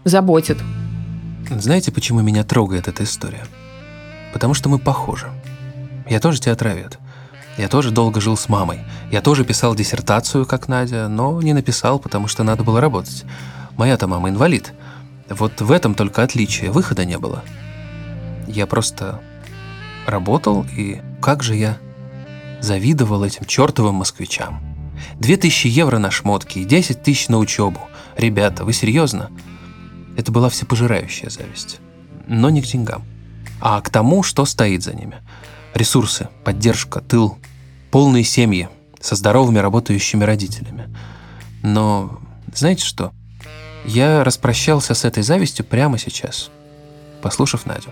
заботит. 0.05 0.59
Знаете, 1.49 1.93
почему 1.93 2.23
меня 2.23 2.43
трогает 2.43 2.89
эта 2.89 3.05
история? 3.05 3.45
Потому 4.33 4.55
что 4.55 4.69
мы 4.69 4.79
похожи. 4.79 5.31
Я 6.09 6.21
тоже 6.21 6.41
театровед. 6.41 6.99
Я 7.59 7.69
тоже 7.69 7.91
долго 7.91 8.21
жил 8.21 8.37
с 8.37 8.49
мамой. 8.49 8.81
Я 9.11 9.21
тоже 9.21 9.45
писал 9.45 9.75
диссертацию, 9.75 10.47
как 10.47 10.69
Надя, 10.69 11.09
но 11.09 11.41
не 11.43 11.53
написал, 11.53 11.99
потому 11.99 12.29
что 12.29 12.45
надо 12.45 12.65
было 12.65 12.81
работать. 12.81 13.25
Моя-то 13.77 14.07
мама 14.07 14.31
инвалид. 14.31 14.73
Вот 15.29 15.61
в 15.61 15.71
этом 15.71 15.95
только 15.95 16.23
отличие. 16.23 16.71
Выхода 16.71 17.05
не 17.05 17.19
было. 17.19 17.43
Я 18.47 18.67
просто 18.67 19.21
работал, 20.07 20.67
и 20.77 21.01
как 21.21 21.43
же 21.43 21.55
я 21.55 21.79
завидовал 22.61 23.23
этим 23.23 23.45
чертовым 23.45 23.97
москвичам. 23.97 24.63
Две 25.19 25.37
тысячи 25.37 25.67
евро 25.67 25.99
на 25.99 26.11
шмотки 26.11 26.59
и 26.59 26.65
десять 26.65 27.03
тысяч 27.03 27.29
на 27.29 27.39
учебу. 27.39 27.81
Ребята, 28.17 28.65
вы 28.65 28.73
серьезно? 28.73 29.31
Это 30.17 30.33
была 30.33 30.49
всепожирающая 30.49 31.31
зависть. 31.31 31.81
Но 32.27 32.51
не 32.51 32.63
к 32.63 32.67
деньгам, 32.67 33.03
а 33.63 33.81
к 33.81 33.89
тому, 33.89 34.23
что 34.23 34.45
стоит 34.45 34.83
за 34.83 34.93
ними– 34.93 35.17
Ресурсы, 35.75 36.29
поддержка, 36.45 37.01
тыл, 37.01 37.39
полные 37.91 38.25
семьи 38.25 38.69
со 39.01 39.17
здоровыми 39.17 39.59
работающими 39.59 40.23
родителями. 40.23 40.95
Но 41.63 42.19
знаете 42.55 42.85
что? 42.85 43.13
Я 43.87 44.23
распрощался 44.23 44.95
с 44.95 45.05
этой 45.05 45.23
завистью 45.23 45.65
прямо 45.65 45.99
сейчас, 45.99 46.51
послушав 47.23 47.65
Надю, 47.65 47.91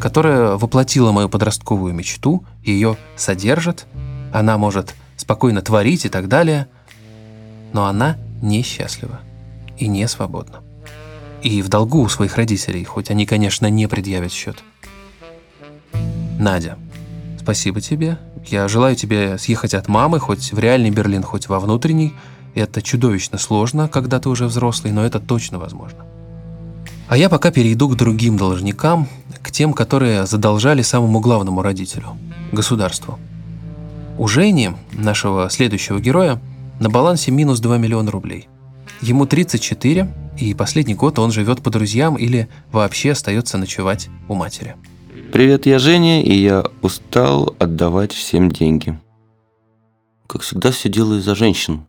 которая 0.00 0.56
воплотила 0.56 1.10
мою 1.10 1.28
подростковую 1.28 1.92
мечту, 1.92 2.44
ее 2.62 2.96
содержит, 3.16 3.86
она 4.32 4.56
может 4.58 4.94
спокойно 5.16 5.60
творить 5.60 6.04
и 6.04 6.08
так 6.08 6.28
далее, 6.28 6.68
но 7.72 7.86
она 7.86 8.16
несчастлива 8.40 9.20
и 9.76 9.88
не 9.88 10.06
свободна. 10.06 10.60
И 11.42 11.62
в 11.62 11.68
долгу 11.68 12.00
у 12.00 12.08
своих 12.08 12.36
родителей, 12.36 12.84
хоть 12.84 13.10
они, 13.10 13.26
конечно, 13.26 13.66
не 13.68 13.86
предъявят 13.88 14.32
счет. 14.32 14.62
Надя, 16.38 16.78
Спасибо 17.48 17.80
тебе. 17.80 18.18
Я 18.44 18.68
желаю 18.68 18.94
тебе 18.94 19.38
съехать 19.38 19.72
от 19.72 19.88
мамы, 19.88 20.20
хоть 20.20 20.52
в 20.52 20.58
реальный 20.58 20.90
Берлин, 20.90 21.22
хоть 21.22 21.48
во 21.48 21.58
внутренний. 21.60 22.12
Это 22.54 22.82
чудовищно 22.82 23.38
сложно, 23.38 23.88
когда 23.88 24.20
ты 24.20 24.28
уже 24.28 24.44
взрослый, 24.44 24.92
но 24.92 25.02
это 25.02 25.18
точно 25.18 25.58
возможно. 25.58 26.04
А 27.08 27.16
я 27.16 27.30
пока 27.30 27.50
перейду 27.50 27.88
к 27.88 27.96
другим 27.96 28.36
должникам, 28.36 29.08
к 29.40 29.50
тем, 29.50 29.72
которые 29.72 30.26
задолжали 30.26 30.82
самому 30.82 31.20
главному 31.20 31.62
родителю– 31.62 32.18
государству. 32.52 33.18
У 34.18 34.28
Жени, 34.28 34.72
нашего 34.92 35.48
следующего 35.48 36.00
героя, 36.00 36.38
на 36.80 36.90
балансе 36.90 37.30
минус 37.30 37.60
2 37.60 37.78
миллиона 37.78 38.10
рублей. 38.10 38.46
Ему 39.00 39.24
34, 39.24 40.06
и 40.36 40.52
последний 40.52 40.94
год 40.94 41.18
он 41.18 41.32
живет 41.32 41.62
по 41.62 41.70
друзьям 41.70 42.16
или 42.16 42.50
вообще 42.72 43.12
остается 43.12 43.56
ночевать 43.56 44.10
у 44.28 44.34
матери. 44.34 44.76
Привет, 45.30 45.66
я 45.66 45.78
Женя, 45.78 46.22
и 46.22 46.32
я 46.32 46.64
устал 46.80 47.54
отдавать 47.58 48.12
всем 48.12 48.50
деньги. 48.50 48.98
как 50.26 50.40
всегда, 50.40 50.70
все 50.70 50.88
делаю 50.88 51.20
за 51.20 51.34
женщин. 51.34 51.86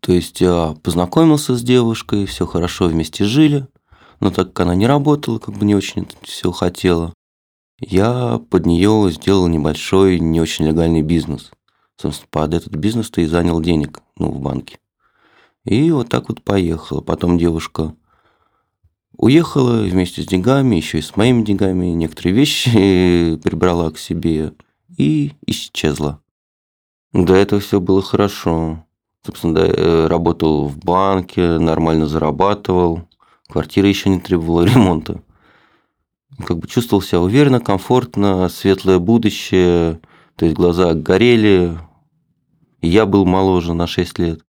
То 0.00 0.12
есть 0.12 0.42
я 0.42 0.76
познакомился 0.82 1.56
с 1.56 1.62
девушкой, 1.62 2.26
все 2.26 2.46
хорошо 2.46 2.88
вместе 2.88 3.24
жили, 3.24 3.66
но 4.20 4.30
так 4.30 4.48
как 4.48 4.60
она 4.66 4.74
не 4.74 4.86
работала, 4.86 5.38
как 5.38 5.56
бы 5.56 5.64
не 5.64 5.74
очень 5.74 6.06
все 6.22 6.52
хотела, 6.52 7.14
я 7.80 8.38
под 8.50 8.66
нее 8.66 9.10
сделал 9.10 9.48
небольшой, 9.48 10.20
не 10.20 10.38
очень 10.38 10.66
легальный 10.66 11.02
бизнес. 11.02 11.50
Собственно, 11.96 12.28
под 12.30 12.52
этот 12.52 12.76
бизнес-то 12.76 13.22
и 13.22 13.26
занял 13.26 13.62
денег, 13.62 14.02
ну, 14.16 14.30
в 14.30 14.40
банке. 14.40 14.78
И 15.64 15.90
вот 15.90 16.10
так 16.10 16.28
вот 16.28 16.42
поехала. 16.42 17.00
Потом 17.00 17.38
девушка 17.38 17.94
уехала 19.22 19.82
вместе 19.82 20.20
с 20.20 20.26
деньгами, 20.26 20.76
еще 20.76 20.98
и 20.98 21.02
с 21.02 21.16
моими 21.16 21.44
деньгами, 21.44 21.86
некоторые 21.86 22.34
вещи 22.34 23.36
прибрала 23.42 23.90
к 23.92 23.98
себе 23.98 24.52
и 24.98 25.32
исчезла. 25.46 26.20
До 27.12 27.34
этого 27.34 27.60
все 27.60 27.80
было 27.80 28.02
хорошо. 28.02 28.84
Собственно, 29.24 29.54
да, 29.54 29.66
э, 29.66 30.06
работал 30.08 30.66
в 30.66 30.76
банке, 30.78 31.58
нормально 31.58 32.06
зарабатывал. 32.06 33.08
Квартира 33.48 33.88
еще 33.88 34.10
не 34.10 34.18
требовала 34.18 34.62
ремонта. 34.66 35.22
Как 36.44 36.58
бы 36.58 36.66
чувствовал 36.66 37.00
себя 37.00 37.20
уверенно, 37.20 37.60
комфортно, 37.60 38.48
светлое 38.48 38.98
будущее. 38.98 40.00
То 40.34 40.46
есть 40.46 40.56
глаза 40.56 40.94
горели. 40.94 41.78
Я 42.80 43.06
был 43.06 43.24
моложе 43.24 43.74
на 43.74 43.86
6 43.86 44.18
лет. 44.18 44.40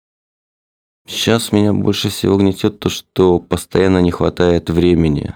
Сейчас 1.06 1.52
меня 1.52 1.74
больше 1.74 2.10
всего 2.10 2.38
гнетет 2.38 2.80
то, 2.80 2.90
что 2.90 3.40
постоянно 3.40 4.00
не 4.00 4.12
хватает 4.12 4.70
времени. 4.70 5.36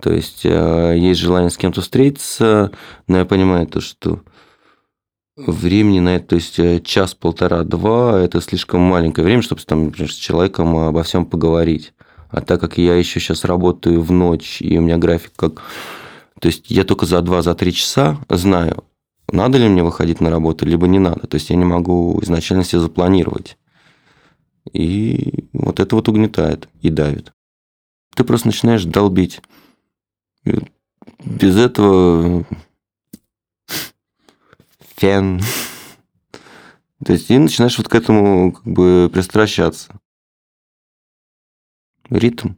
То 0.00 0.12
есть 0.12 0.44
э, 0.44 0.96
есть 0.98 1.20
желание 1.20 1.50
с 1.50 1.56
кем-то 1.56 1.80
встретиться, 1.80 2.72
но 3.06 3.18
я 3.18 3.24
понимаю 3.24 3.66
то, 3.66 3.80
что 3.80 4.20
времени 5.36 6.00
на 6.00 6.16
это, 6.16 6.28
то 6.28 6.34
есть 6.36 6.58
э, 6.58 6.80
час, 6.80 7.14
полтора, 7.14 7.62
два, 7.62 8.20
это 8.20 8.40
слишком 8.40 8.80
маленькое 8.80 9.24
время, 9.24 9.42
чтобы 9.42 9.62
там, 9.62 9.86
например, 9.86 10.10
с 10.10 10.16
человеком 10.16 10.76
обо 10.76 11.02
всем 11.02 11.26
поговорить. 11.26 11.92
А 12.30 12.40
так 12.40 12.60
как 12.60 12.78
я 12.78 12.96
еще 12.96 13.20
сейчас 13.20 13.44
работаю 13.44 14.00
в 14.00 14.10
ночь, 14.10 14.62
и 14.62 14.78
у 14.78 14.80
меня 14.80 14.96
график 14.96 15.32
как... 15.36 15.62
То 16.40 16.48
есть 16.48 16.70
я 16.70 16.84
только 16.84 17.06
за 17.06 17.20
два, 17.20 17.42
за 17.42 17.54
три 17.54 17.72
часа 17.72 18.18
знаю, 18.28 18.84
надо 19.30 19.58
ли 19.58 19.68
мне 19.68 19.84
выходить 19.84 20.20
на 20.20 20.30
работу, 20.30 20.66
либо 20.66 20.88
не 20.88 20.98
надо. 20.98 21.26
То 21.26 21.36
есть 21.36 21.50
я 21.50 21.56
не 21.56 21.64
могу 21.64 22.18
изначально 22.22 22.64
себе 22.64 22.80
запланировать. 22.80 23.56
И 24.72 25.48
вот 25.52 25.80
это 25.80 25.96
вот 25.96 26.08
угнетает 26.08 26.68
и 26.80 26.90
давит. 26.90 27.32
Ты 28.14 28.24
просто 28.24 28.48
начинаешь 28.48 28.84
долбить. 28.84 29.40
Без 30.44 31.56
этого 31.56 32.44
фен. 34.96 35.40
То 37.04 37.12
есть, 37.12 37.30
и 37.30 37.38
начинаешь 37.38 37.78
вот 37.78 37.88
к 37.88 37.94
этому 37.94 38.52
как 38.52 38.64
бы 38.64 39.10
пристращаться. 39.12 39.92
Ритм. 42.10 42.50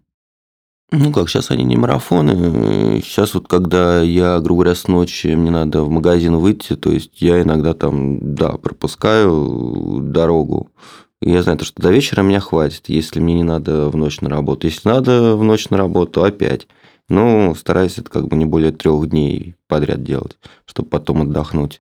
Ну 0.91 1.13
как, 1.13 1.29
сейчас 1.29 1.51
они 1.51 1.65
не 1.65 1.77
марафоны. 1.77 3.01
Сейчас 3.01 3.35
вот, 3.35 3.49
когда 3.49 4.01
я, 4.03 4.39
грубо 4.41 4.63
говоря, 4.63 4.77
с 4.77 4.87
ночи 4.87 5.29
мне 5.29 5.51
надо 5.51 5.83
в 5.83 5.91
магазин 5.91 6.37
выйти, 6.37 6.77
то 6.77 6.93
есть 6.93 7.21
я 7.21 7.43
иногда 7.43 7.75
там, 7.75 8.35
да, 8.35 8.53
пропускаю 8.53 10.01
дорогу. 10.03 10.71
Я 11.21 11.43
знаю, 11.43 11.59
что 11.65 11.81
до 11.81 11.91
вечера 11.91 12.23
меня 12.23 12.41
хватит, 12.41 12.89
если 12.89 13.21
мне 13.21 13.35
не 13.35 13.45
надо 13.45 13.89
в 13.89 13.97
ночь 13.97 14.21
на 14.21 14.29
работу. 14.29 14.67
Если 14.67 14.89
надо 14.89 15.37
в 15.37 15.43
ночь 15.43 15.71
на 15.71 15.77
работу, 15.77 16.23
опять. 16.23 16.67
Ну, 17.09 17.55
стараюсь 17.55 17.99
это 17.99 18.11
как 18.11 18.29
бы 18.29 18.37
не 18.37 18.45
более 18.45 18.73
трех 18.73 19.09
дней 19.09 19.57
подряд 19.69 20.03
делать, 20.03 20.39
чтобы 20.67 20.89
потом 20.89 21.23
отдохнуть. 21.23 21.81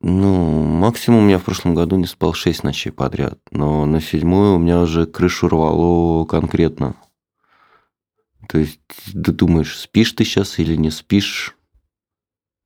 Ну, 0.00 0.64
максимум 0.64 1.28
я 1.28 1.38
в 1.38 1.44
прошлом 1.44 1.74
году 1.74 1.96
не 1.96 2.06
спал 2.06 2.34
6 2.34 2.64
ночей 2.64 2.90
подряд, 2.90 3.38
но 3.50 3.86
на 3.86 4.00
седьмую 4.00 4.56
у 4.56 4.58
меня 4.58 4.80
уже 4.80 5.06
крышу 5.06 5.48
рвало 5.48 6.24
конкретно. 6.24 6.96
То 8.48 8.58
есть 8.58 8.80
ты 9.12 9.32
думаешь, 9.32 9.78
спишь 9.78 10.12
ты 10.12 10.24
сейчас 10.24 10.58
или 10.58 10.76
не 10.76 10.90
спишь. 10.90 11.56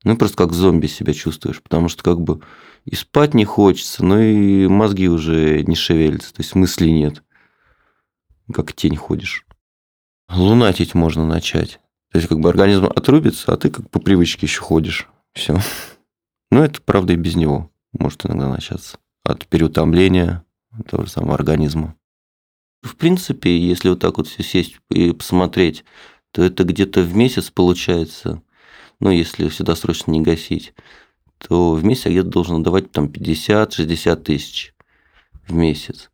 Ну, 0.03 0.17
просто 0.17 0.35
как 0.35 0.53
зомби 0.53 0.87
себя 0.87 1.13
чувствуешь, 1.13 1.61
потому 1.61 1.89
что 1.89 2.03
как 2.03 2.19
бы 2.19 2.41
и 2.87 2.95
спать 2.95 3.33
не 3.33 3.43
хочется, 3.43 4.05
но 4.05 4.17
и 4.17 4.65
мозги 4.67 5.09
уже 5.09 5.61
не 5.63 5.75
шевелятся, 5.75 6.33
то 6.33 6.41
есть 6.41 6.55
мыслей 6.55 6.93
нет. 6.93 7.21
Как 8.53 8.71
тень 8.71 8.95
ходишь. 8.95 9.45
Лунатить 10.29 10.95
можно 10.95 11.25
начать. 11.25 11.81
То 12.11 12.17
есть 12.17 12.29
как 12.29 12.39
бы 12.39 12.47
организм 12.47 12.85
отрубится, 12.85 13.51
а 13.51 13.57
ты 13.57 13.69
как 13.69 13.89
по 13.89 13.99
привычке 13.99 14.45
еще 14.45 14.61
ходишь. 14.61 15.09
Все. 15.33 15.57
Но 16.51 16.63
это, 16.63 16.79
правда, 16.81 17.11
и 17.11 17.17
без 17.17 17.35
него 17.35 17.69
может 17.91 18.25
иногда 18.25 18.47
начаться. 18.47 18.99
От 19.25 19.45
переутомления 19.47 20.45
того 20.89 21.03
же 21.03 21.11
самого 21.11 21.33
организма. 21.33 21.93
В 22.83 22.95
принципе, 22.95 23.59
если 23.59 23.89
вот 23.89 23.99
так 23.99 24.17
вот 24.17 24.27
все 24.27 24.43
сесть 24.43 24.77
и 24.89 25.11
посмотреть, 25.11 25.83
то 26.31 26.41
это 26.41 26.63
где-то 26.63 27.01
в 27.01 27.13
месяц 27.17 27.49
получается, 27.49 28.41
ну, 29.01 29.09
если 29.09 29.49
всегда 29.49 29.75
срочно 29.75 30.11
не 30.11 30.21
гасить, 30.21 30.73
то 31.37 31.73
в 31.73 31.83
месяц 31.83 32.05
я 32.05 32.11
где-то 32.11 32.29
должен 32.29 32.63
давать 32.63 32.91
там 32.91 33.05
50-60 33.05 34.15
тысяч 34.17 34.73
в 35.47 35.53
месяц. 35.53 36.09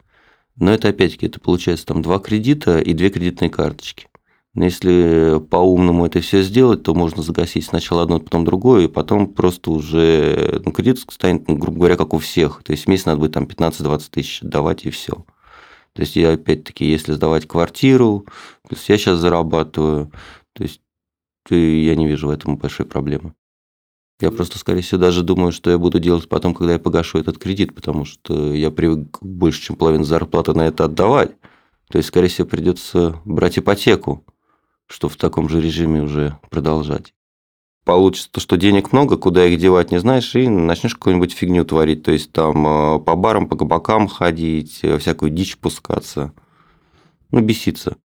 Но 0.56 0.72
это 0.72 0.90
опять-таки, 0.90 1.28
это 1.28 1.40
получается 1.40 1.86
там 1.86 2.02
два 2.02 2.20
кредита 2.20 2.80
и 2.80 2.94
две 2.94 3.10
кредитные 3.10 3.50
карточки. 3.50 4.08
Но 4.54 4.66
если 4.66 5.42
по-умному 5.50 6.06
это 6.06 6.22
все 6.22 6.44
сделать, 6.44 6.84
то 6.84 6.94
можно 6.94 7.24
загасить 7.24 7.66
сначала 7.66 8.04
одно, 8.04 8.20
потом 8.20 8.46
другое, 8.46 8.84
и 8.84 8.88
потом 8.88 9.34
просто 9.34 9.72
уже 9.72 10.62
ну, 10.64 10.72
кредит 10.72 11.00
станет, 11.10 11.48
ну, 11.48 11.56
грубо 11.56 11.80
говоря, 11.80 11.98
как 11.98 12.14
у 12.14 12.20
всех. 12.20 12.62
То 12.64 12.72
есть 12.72 12.86
в 12.86 12.88
месяц 12.88 13.06
надо 13.06 13.20
будет 13.20 13.34
там 13.34 13.46
15-20 13.46 14.12
тысяч 14.12 14.42
давать, 14.42 14.86
и 14.86 14.92
все. 14.92 15.26
То 15.94 16.02
есть 16.02 16.16
я 16.16 16.34
опять-таки, 16.34 16.86
если 16.86 17.14
сдавать 17.14 17.48
квартиру, 17.48 18.26
то 18.68 18.76
есть 18.76 18.88
я 18.90 18.98
сейчас 18.98 19.20
зарабатываю, 19.20 20.12
то 20.54 20.64
есть 20.64 20.82
я 21.50 21.96
не 21.96 22.08
вижу 22.08 22.28
в 22.28 22.32
этом 22.32 22.58
большой 22.58 22.86
проблемы. 22.86 23.34
Я 24.20 24.32
просто, 24.32 24.58
скорее 24.58 24.82
всего, 24.82 25.02
даже 25.02 25.24
думаю, 25.24 25.52
что 25.52 25.70
я 25.70 25.78
буду 25.78 26.00
делать 26.00 26.30
потом, 26.30 26.54
когда 26.54 26.74
я 26.74 26.80
погашу 26.80 27.18
этот 27.18 27.38
кредит, 27.38 27.74
потому 27.76 28.06
что 28.06 28.54
я 28.54 28.72
привык 28.72 29.18
больше, 29.22 29.62
чем 29.62 29.76
половину 29.76 30.04
зарплаты 30.04 30.54
на 30.54 30.68
это 30.68 30.86
отдавать. 30.86 31.32
То 31.90 31.98
есть, 31.98 32.10
скорее 32.10 32.30
всего, 32.30 32.48
придется 32.48 33.20
брать 33.26 33.58
ипотеку 33.60 34.24
что 34.88 35.10
в 35.10 35.16
таком 35.16 35.50
же 35.50 35.62
режиме 35.62 36.04
уже 36.04 36.38
продолжать. 36.50 37.14
Получится 37.84 38.32
то, 38.32 38.40
что 38.40 38.56
денег 38.56 38.94
много, 38.94 39.18
куда 39.18 39.46
их 39.46 39.60
девать 39.60 39.92
не 39.92 40.00
знаешь, 40.00 40.36
и 40.36 40.48
начнешь 40.48 40.96
какую-нибудь 40.96 41.34
фигню 41.34 41.66
творить. 41.66 42.04
То 42.04 42.12
есть 42.12 42.32
там 42.32 42.66
э, 42.66 43.00
по 43.00 43.16
барам, 43.16 43.50
по 43.50 43.58
кабакам 43.58 44.08
ходить, 44.08 44.80
э, 44.84 44.98
всякую 45.00 45.32
дичь 45.32 45.58
пускаться. 45.58 46.32
Ну, 47.32 47.42
беситься. 47.42 47.98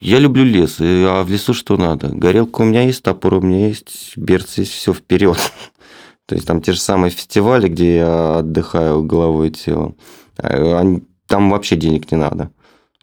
Я 0.00 0.18
люблю 0.18 0.44
лес, 0.44 0.76
а 0.78 1.22
в 1.24 1.30
лесу 1.30 1.54
что 1.54 1.76
надо? 1.78 2.08
Горелка 2.08 2.60
у 2.60 2.64
меня 2.64 2.82
есть, 2.82 3.02
топор 3.02 3.34
у 3.34 3.40
меня 3.40 3.68
есть, 3.68 4.12
берцы 4.16 4.60
есть, 4.60 4.72
все 4.72 4.92
вперед. 4.92 5.38
То 6.26 6.34
есть 6.34 6.46
там 6.46 6.60
те 6.60 6.72
же 6.72 6.80
самые 6.80 7.10
фестивали, 7.10 7.68
где 7.68 7.96
я 7.96 8.38
отдыхаю 8.38 9.02
головой 9.02 9.48
и 9.48 9.52
телом, 9.52 9.96
э, 10.38 10.98
там 11.26 11.50
вообще 11.50 11.76
денег 11.76 12.10
не 12.10 12.18
надо. 12.18 12.50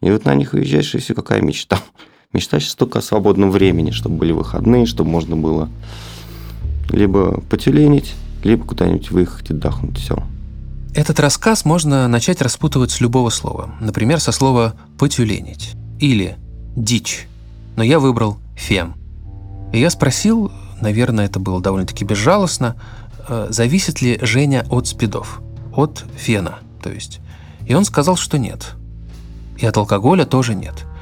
И 0.02 0.12
вот 0.12 0.26
на 0.26 0.36
них 0.36 0.54
уезжаешь, 0.54 0.94
и 0.94 1.00
все 1.00 1.16
какая 1.16 1.42
мечта. 1.42 1.80
Мечта 2.34 2.60
сейчас 2.60 2.76
только 2.76 3.00
о 3.00 3.02
свободном 3.02 3.50
времени, 3.50 3.92
чтобы 3.92 4.18
были 4.18 4.32
выходные, 4.32 4.86
чтобы 4.86 5.10
можно 5.10 5.36
было 5.36 5.70
либо 6.90 7.42
потюленить, 7.42 8.14
либо 8.44 8.66
куда-нибудь 8.66 9.10
выехать 9.10 9.50
отдохнуть. 9.50 9.98
Все. 9.98 10.22
Этот 10.94 11.20
рассказ 11.20 11.66
можно 11.66 12.08
начать 12.08 12.42
распутывать 12.42 12.92
с 12.92 13.02
любого 13.02 13.32
слова. 13.32 13.74
Например, 13.82 14.20
со 14.20 14.32
слова 14.32 14.76
«потюленить» 15.00 15.72
или 16.00 16.38
«дичь». 16.76 17.28
Но 17.76 17.84
я 17.84 18.00
выбрал 18.00 18.38
«фем». 18.56 18.96
И 19.72 19.80
я 19.80 19.90
спросил, 19.90 20.52
наверное, 20.82 21.26
это 21.26 21.40
было 21.40 21.62
довольно-таки 21.62 22.06
безжалостно, 22.06 22.76
э, 23.28 23.48
зависит 23.50 24.02
ли 24.02 24.20
Женя 24.22 24.66
от 24.70 24.88
спидов, 24.88 25.42
от 25.76 26.06
фена, 26.16 26.60
то 26.82 26.92
есть. 26.92 27.20
И 27.66 27.74
он 27.74 27.86
сказал, 27.86 28.16
что 28.16 28.38
нет. 28.38 28.76
И 29.58 29.66
от 29.66 29.78
алкоголя 29.78 30.26
тоже 30.26 30.56
нет– 30.56 30.86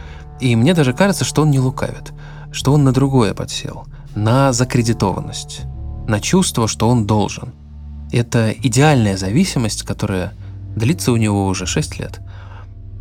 и 0.42 0.56
мне 0.56 0.74
даже 0.74 0.92
кажется, 0.94 1.24
что 1.24 1.44
он 1.44 1.52
не 1.52 1.60
лукавит, 1.60 2.12
что 2.52 2.74
он 2.74 2.84
на 2.84 2.92
другое 2.92 3.34
подсел, 3.34 3.86
на 4.16 4.52
закредитованность, 4.52 5.62
на 6.08 6.20
чувство, 6.20 6.68
что 6.68 6.90
он 6.90 7.06
должен. 7.06 7.54
Это 8.12 8.52
идеальная 8.52 9.16
зависимость, 9.16 9.84
которая 9.84 10.34
длится 10.76 11.12
у 11.12 11.18
него 11.18 11.46
уже 11.46 11.68
6 11.68 12.00
лет. 12.00 12.20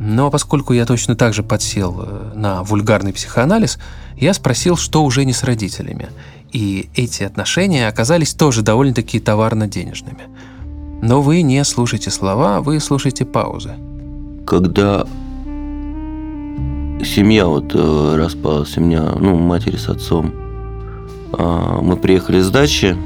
Но 0.00 0.30
поскольку 0.30 0.72
я 0.72 0.86
точно 0.86 1.14
так 1.14 1.34
же 1.34 1.42
подсел 1.42 1.94
э, 2.02 2.32
на 2.34 2.62
вульгарный 2.62 3.12
психоанализ, 3.12 3.78
я 4.16 4.32
спросил, 4.32 4.78
что 4.78 5.04
уже 5.04 5.26
не 5.26 5.34
с 5.34 5.44
родителями. 5.44 6.08
И 6.52 6.88
эти 6.96 7.22
отношения 7.22 7.86
оказались 7.86 8.32
тоже 8.32 8.62
довольно-таки 8.62 9.20
товарно-денежными. 9.20 10.22
Но 11.02 11.20
вы 11.20 11.42
не 11.42 11.62
слушайте 11.64 12.10
слова, 12.10 12.62
вы 12.62 12.80
слушайте 12.80 13.26
паузы. 13.26 13.74
Когда 14.46 15.06
семья 17.04 17.46
вот 17.46 17.74
э, 17.74 18.16
распалась, 18.16 18.78
у 18.78 18.80
меня, 18.80 19.02
ну, 19.18 19.36
матери 19.36 19.76
с 19.76 19.90
отцом. 19.90 20.32
А, 21.34 21.80
мы 21.82 21.96
приехали 21.96 22.40
с 22.40 22.48
дачи, 22.48 22.96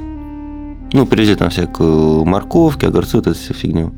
Ну, 0.93 1.07
привезли 1.07 1.35
там 1.35 1.51
всякую 1.51 2.25
морковки, 2.25 2.85
огурцы, 2.85 3.17
вот 3.17 3.27
эту 3.27 3.37
всю 3.37 3.53
фигню. 3.53 3.93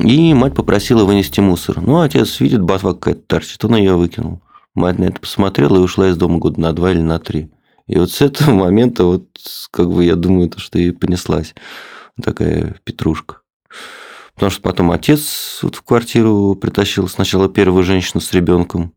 И 0.00 0.32
мать 0.32 0.54
попросила 0.54 1.04
вынести 1.04 1.40
мусор. 1.40 1.80
Ну, 1.82 2.00
отец 2.00 2.40
видит, 2.40 2.62
ботва 2.62 2.94
какая-то 2.94 3.20
торчит, 3.26 3.64
он 3.64 3.76
ее 3.76 3.96
выкинул. 3.96 4.40
Мать 4.74 4.98
на 4.98 5.04
это 5.04 5.20
посмотрела 5.20 5.76
и 5.76 5.80
ушла 5.80 6.08
из 6.08 6.16
дома 6.16 6.38
года 6.38 6.60
на 6.60 6.72
два 6.72 6.92
или 6.92 7.00
на 7.00 7.18
три. 7.18 7.50
И 7.86 7.98
вот 7.98 8.10
с 8.10 8.22
этого 8.22 8.54
момента, 8.54 9.04
вот, 9.04 9.26
как 9.70 9.90
бы, 9.90 10.04
я 10.04 10.16
думаю, 10.16 10.48
то, 10.48 10.58
что 10.58 10.78
и 10.78 10.90
понеслась 10.90 11.54
такая 12.22 12.76
петрушка. 12.84 13.38
Потому 14.34 14.50
что 14.50 14.62
потом 14.62 14.90
отец 14.90 15.58
вот 15.62 15.74
в 15.74 15.82
квартиру 15.82 16.54
притащил 16.54 17.08
сначала 17.08 17.48
первую 17.48 17.84
женщину 17.84 18.22
с 18.22 18.32
ребенком, 18.32 18.94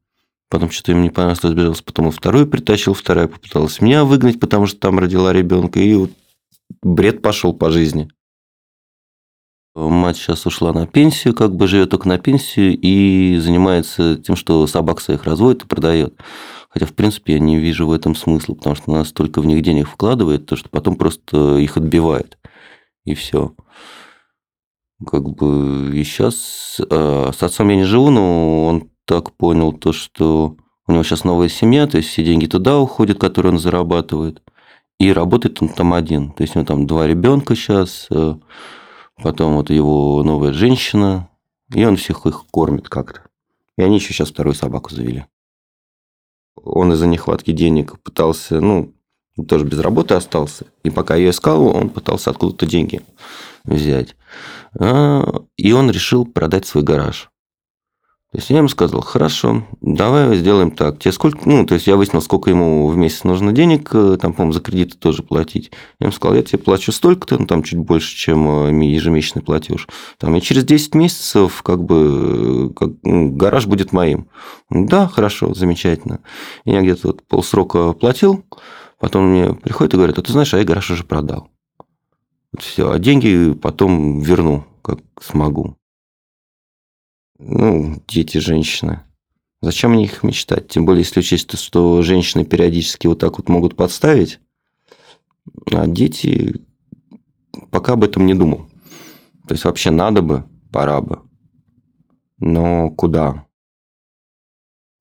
потом 0.50 0.72
что-то 0.72 0.94
им 0.94 1.02
не 1.02 1.10
понравилось, 1.10 1.44
разбежался, 1.44 1.84
потом 1.84 2.08
и 2.08 2.12
вторую 2.12 2.48
притащил, 2.48 2.94
вторая 2.94 3.28
попыталась 3.28 3.82
меня 3.82 4.06
выгнать, 4.06 4.40
потому 4.40 4.68
что 4.68 4.80
там 4.80 5.00
родила 5.00 5.34
ребенка, 5.34 5.80
и 5.80 5.94
вот 5.96 6.12
бред 6.82 7.22
пошел 7.22 7.54
по 7.54 7.72
жизни. 7.72 8.10
Мать 9.76 10.18
сейчас 10.18 10.46
ушла 10.46 10.72
на 10.72 10.86
пенсию, 10.86 11.34
как 11.34 11.56
бы 11.56 11.68
живет 11.68 11.90
только 11.90 12.08
на 12.08 12.20
пенсию 12.20 12.78
и 12.80 13.38
занимается 13.38 14.18
тем, 14.18 14.36
что 14.36 14.68
собак 14.68 15.02
своих 15.02 15.24
разводит 15.24 15.64
и 15.64 15.68
продает. 15.68 16.14
Хотя, 16.70 16.86
в 16.86 16.94
принципе, 16.94 17.34
я 17.34 17.40
не 17.40 17.58
вижу 17.58 17.88
в 17.88 17.92
этом 17.92 18.16
смысла, 18.16 18.54
потому 18.54 18.76
что 18.76 18.92
она 18.92 19.04
столько 19.04 19.42
в 19.42 19.46
них 19.46 19.64
денег 19.64 19.88
вкладывает, 19.88 20.46
то, 20.46 20.56
что 20.56 20.70
потом 20.70 20.96
просто 20.96 21.58
их 21.58 21.78
отбивает. 21.78 22.38
И 23.06 23.16
все. 23.16 23.54
Как 25.06 25.28
бы 25.30 25.92
и 25.94 26.04
сейчас 26.04 26.80
э, 26.80 27.32
с 27.36 27.44
отцом 27.44 27.70
я 27.70 27.76
не 27.76 27.84
живу, 27.84 28.10
но 28.12 28.66
он 28.68 28.90
так 29.06 29.34
понял 29.34 29.74
то, 29.74 29.92
что 29.92 30.56
у 30.88 30.92
него 30.92 31.04
сейчас 31.04 31.24
новая 31.24 31.50
семья, 31.50 31.88
то 31.88 31.98
есть 31.98 32.10
все 32.10 32.24
деньги 32.24 32.46
туда 32.46 32.80
уходят, 32.80 33.20
которые 33.20 33.54
он 33.54 33.60
зарабатывает. 33.60 34.42
И 35.00 35.12
работает 35.12 35.62
он 35.62 35.70
там 35.70 35.94
один. 35.94 36.32
То 36.32 36.44
есть 36.44 36.56
у 36.56 36.60
него 36.60 36.68
там 36.68 36.88
два 36.88 37.08
ребенка 37.08 37.56
сейчас, 37.56 38.08
э, 38.12 38.36
потом 39.22 39.56
вот 39.56 39.70
его 39.70 40.24
новая 40.24 40.54
женщина, 40.54 41.30
и 41.74 41.84
он 41.86 41.98
всех 41.98 42.26
их 42.26 42.46
кормит 42.52 42.90
как-то. 42.90 43.22
И 43.78 43.82
они 43.82 43.96
еще 43.96 44.14
сейчас 44.14 44.30
вторую 44.30 44.54
собаку 44.54 44.92
завели. 44.92 45.26
Он 46.56 46.94
из-за 46.94 47.08
нехватки 47.08 47.52
денег 47.52 48.00
пытался, 48.02 48.62
ну, 48.62 48.94
тоже 49.48 49.66
без 49.66 49.80
работы 49.80 50.14
остался. 50.14 50.68
И 50.84 50.90
пока 50.90 51.16
я 51.16 51.32
искал, 51.32 51.66
он 51.68 51.90
пытался 51.90 52.30
откуда-то 52.30 52.66
деньги 52.66 53.02
взять. 53.64 54.16
А, 54.80 55.44
и 55.58 55.72
он 55.72 55.90
решил 55.90 56.26
продать 56.26 56.66
свой 56.66 56.84
гараж. 56.84 57.32
То 58.34 58.40
есть 58.40 58.50
я 58.50 58.58
ему 58.58 58.68
сказал, 58.68 59.02
хорошо, 59.02 59.64
давай 59.80 60.36
сделаем 60.38 60.72
так. 60.72 60.98
Тебе 60.98 61.12
сколько, 61.12 61.48
ну, 61.48 61.68
то 61.68 61.76
есть 61.76 61.86
я 61.86 61.96
выяснил, 61.96 62.20
сколько 62.20 62.50
ему 62.50 62.88
в 62.88 62.98
месяц 62.98 63.26
нужно 63.26 63.52
денег, 63.52 63.92
э, 63.94 64.18
там, 64.20 64.34
по-моему, 64.34 64.54
за 64.54 64.60
кредиты 64.60 64.98
тоже 64.98 65.22
платить. 65.22 65.70
Я 66.00 66.06
ему 66.06 66.14
сказал, 66.14 66.36
я 66.36 66.42
тебе 66.42 66.58
плачу 66.58 66.92
столько-то, 66.92 67.38
ну, 67.38 67.46
там 67.46 67.62
чуть 67.62 67.78
больше, 67.78 68.16
чем 68.16 68.66
э, 68.66 68.86
ежемесячный 68.88 69.44
платеж. 69.44 69.88
Там, 70.18 70.36
и 70.36 70.42
через 70.42 70.64
10 70.64 70.96
месяцев, 70.96 71.62
как 71.62 71.84
бы, 71.84 72.72
э, 72.72 72.74
как, 72.74 72.90
ну, 73.04 73.30
гараж 73.30 73.68
будет 73.68 73.94
моим. 73.94 74.28
Да, 74.72 75.08
хорошо, 75.08 75.54
замечательно. 75.54 76.22
Я 76.66 76.82
где-то 76.82 77.10
вот 77.10 77.22
полсрока 77.28 77.94
платил, 77.94 78.44
потом 79.00 79.28
мне 79.28 79.54
приходит 79.54 79.94
и 79.94 79.98
говорит, 79.98 80.18
а 80.18 80.24
ты 80.24 80.32
знаешь, 80.32 80.52
а 80.56 80.58
я 80.58 80.64
гараж 80.64 80.90
уже 80.90 81.04
продал. 81.04 81.50
Вот 82.52 82.64
все, 82.64 82.90
а 82.90 82.98
деньги 82.98 83.54
потом 83.54 84.22
верну, 84.22 84.66
как 84.82 85.02
смогу 85.22 85.78
ну, 87.40 88.02
дети, 88.08 88.38
женщины. 88.38 89.02
Зачем 89.62 89.94
о 89.94 89.96
них 89.96 90.24
мечтать? 90.24 90.68
Тем 90.68 90.86
более, 90.86 91.04
если 91.04 91.22
учесть, 91.22 91.58
что 91.58 92.02
женщины 92.02 92.46
периодически 92.46 93.08
вот 93.08 93.20
так 93.20 93.38
вот 93.38 93.50
могут 93.50 93.76
подставить, 93.76 94.40
а 95.72 95.88
дети 95.88 96.62
пока 97.72 97.94
об 97.94 98.04
этом 98.04 98.26
не 98.26 98.34
думал. 98.34 98.70
То 99.48 99.54
есть, 99.54 99.66
вообще 99.66 99.90
надо 99.90 100.22
бы, 100.22 100.46
пора 100.72 101.02
бы. 101.02 101.22
Но 102.40 102.92
куда? 102.92 103.46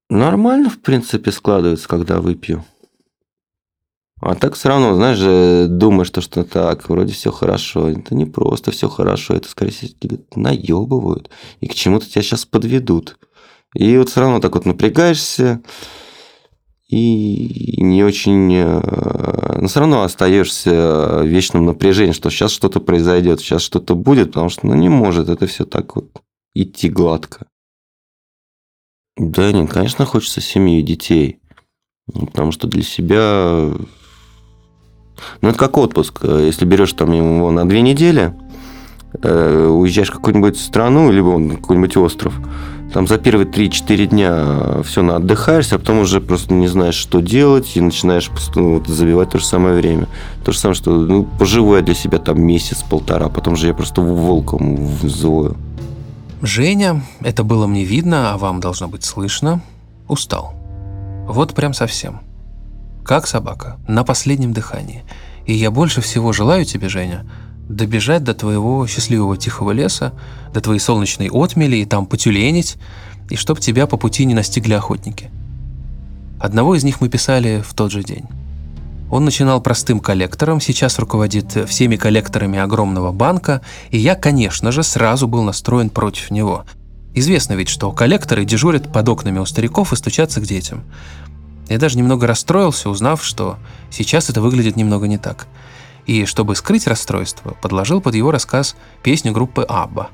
Нормально, 0.08 0.70
в 0.70 0.80
принципе, 0.80 1.32
складывается, 1.32 1.88
когда 1.88 2.20
выпью. 2.20 2.64
А 4.24 4.36
так 4.36 4.54
все 4.54 4.68
равно, 4.68 4.94
знаешь 4.94 5.68
думаешь, 5.68 6.06
что, 6.06 6.20
что 6.20 6.44
так, 6.44 6.88
вроде 6.88 7.12
все 7.12 7.32
хорошо. 7.32 7.88
Это 7.88 8.14
не 8.14 8.24
просто 8.24 8.70
все 8.70 8.88
хорошо, 8.88 9.34
это, 9.34 9.48
скорее 9.48 9.72
всего, 9.72 9.90
наебывают. 10.36 11.28
И 11.60 11.66
к 11.66 11.74
чему-то 11.74 12.08
тебя 12.08 12.22
сейчас 12.22 12.46
подведут. 12.46 13.18
И 13.74 13.98
вот 13.98 14.10
все 14.10 14.20
равно 14.20 14.38
так 14.38 14.54
вот 14.54 14.64
напрягаешься, 14.64 15.60
и 16.88 17.82
не 17.82 18.04
очень... 18.04 18.54
Э, 18.54 19.58
но 19.60 19.66
все 19.66 19.80
равно 19.80 20.02
остаешься 20.02 21.20
в 21.22 21.26
вечном 21.26 21.64
напряжении, 21.64 22.12
что 22.12 22.30
сейчас 22.30 22.52
что-то 22.52 22.78
произойдет, 22.80 23.40
сейчас 23.40 23.62
что-то 23.62 23.96
будет, 23.96 24.28
потому 24.28 24.50
что 24.50 24.66
ну, 24.66 24.74
не 24.74 24.88
может 24.88 25.30
это 25.30 25.46
все 25.48 25.64
так 25.64 25.96
вот 25.96 26.22
идти 26.54 26.88
гладко. 26.88 27.46
Да 29.16 29.50
нет, 29.50 29.68
конечно, 29.70 30.04
хочется 30.04 30.40
семьи 30.40 30.78
и 30.78 30.84
детей. 30.84 31.40
Потому 32.12 32.52
что 32.52 32.68
для 32.68 32.82
себя 32.82 33.72
ну, 35.40 35.48
это 35.50 35.58
как 35.58 35.76
отпуск. 35.78 36.20
Если 36.24 36.64
берешь 36.64 36.92
там 36.92 37.12
его 37.12 37.50
на 37.50 37.68
две 37.68 37.82
недели, 37.82 38.34
э, 39.22 39.66
уезжаешь 39.66 40.10
в 40.10 40.14
какую-нибудь 40.14 40.58
страну, 40.58 41.10
либо 41.10 41.38
на 41.38 41.56
какой-нибудь 41.56 41.96
остров, 41.96 42.34
там 42.92 43.06
за 43.06 43.18
первые 43.18 43.46
3-4 43.46 44.06
дня 44.06 44.82
все 44.84 45.02
на 45.02 45.16
отдыхаешься, 45.16 45.76
а 45.76 45.78
потом 45.78 46.00
уже 46.00 46.20
просто 46.20 46.52
не 46.52 46.68
знаешь, 46.68 46.94
что 46.94 47.20
делать, 47.20 47.76
и 47.76 47.80
начинаешь 47.80 48.30
ну, 48.54 48.74
вот, 48.74 48.86
забивать 48.86 49.30
то 49.30 49.38
же 49.38 49.46
самое 49.46 49.74
время. 49.74 50.08
То 50.44 50.52
же 50.52 50.58
самое, 50.58 50.74
что 50.74 50.90
ну, 50.90 51.24
поживу 51.24 51.74
я 51.76 51.82
для 51.82 51.94
себя 51.94 52.18
там 52.18 52.42
месяц-полтора, 52.42 53.28
потом 53.28 53.56
же 53.56 53.68
я 53.68 53.74
просто 53.74 54.02
волком 54.02 54.86
взвою. 54.86 55.56
Женя, 56.42 57.02
это 57.20 57.44
было 57.44 57.66
мне 57.66 57.84
видно, 57.84 58.32
а 58.32 58.36
вам 58.36 58.60
должно 58.60 58.88
быть 58.88 59.04
слышно, 59.04 59.62
устал. 60.08 60.54
Вот 61.26 61.54
прям 61.54 61.72
совсем 61.72 62.20
как 63.04 63.26
собака, 63.26 63.78
на 63.88 64.04
последнем 64.04 64.52
дыхании. 64.52 65.04
И 65.46 65.52
я 65.52 65.70
больше 65.70 66.00
всего 66.00 66.32
желаю 66.32 66.64
тебе, 66.64 66.88
Женя, 66.88 67.26
добежать 67.68 68.24
до 68.24 68.34
твоего 68.34 68.86
счастливого 68.86 69.36
тихого 69.36 69.72
леса, 69.72 70.12
до 70.52 70.60
твоей 70.60 70.80
солнечной 70.80 71.28
отмели 71.32 71.76
и 71.76 71.84
там 71.84 72.06
потюленить, 72.06 72.76
и 73.30 73.36
чтоб 73.36 73.60
тебя 73.60 73.86
по 73.86 73.96
пути 73.96 74.24
не 74.24 74.34
настигли 74.34 74.74
охотники. 74.74 75.30
Одного 76.40 76.74
из 76.74 76.84
них 76.84 77.00
мы 77.00 77.08
писали 77.08 77.62
в 77.66 77.72
тот 77.74 77.92
же 77.92 78.02
день. 78.02 78.24
Он 79.10 79.24
начинал 79.24 79.60
простым 79.60 80.00
коллектором, 80.00 80.60
сейчас 80.60 80.98
руководит 80.98 81.68
всеми 81.68 81.96
коллекторами 81.96 82.58
огромного 82.58 83.12
банка, 83.12 83.60
и 83.90 83.98
я, 83.98 84.14
конечно 84.14 84.72
же, 84.72 84.82
сразу 84.82 85.28
был 85.28 85.42
настроен 85.42 85.90
против 85.90 86.30
него. 86.30 86.64
Известно 87.14 87.52
ведь, 87.52 87.68
что 87.68 87.92
коллекторы 87.92 88.46
дежурят 88.46 88.90
под 88.90 89.08
окнами 89.08 89.38
у 89.38 89.44
стариков 89.44 89.92
и 89.92 89.96
стучатся 89.96 90.40
к 90.40 90.44
детям. 90.44 90.84
Я 91.68 91.78
даже 91.78 91.96
немного 91.96 92.26
расстроился, 92.26 92.90
узнав, 92.90 93.24
что 93.24 93.58
сейчас 93.90 94.30
это 94.30 94.40
выглядит 94.40 94.76
немного 94.76 95.06
не 95.06 95.18
так. 95.18 95.46
И 96.06 96.24
чтобы 96.24 96.56
скрыть 96.56 96.86
расстройство, 96.86 97.56
подложил 97.62 98.00
под 98.00 98.14
его 98.14 98.30
рассказ 98.30 98.76
песню 99.02 99.32
группы 99.32 99.62
Абба. 99.62 100.10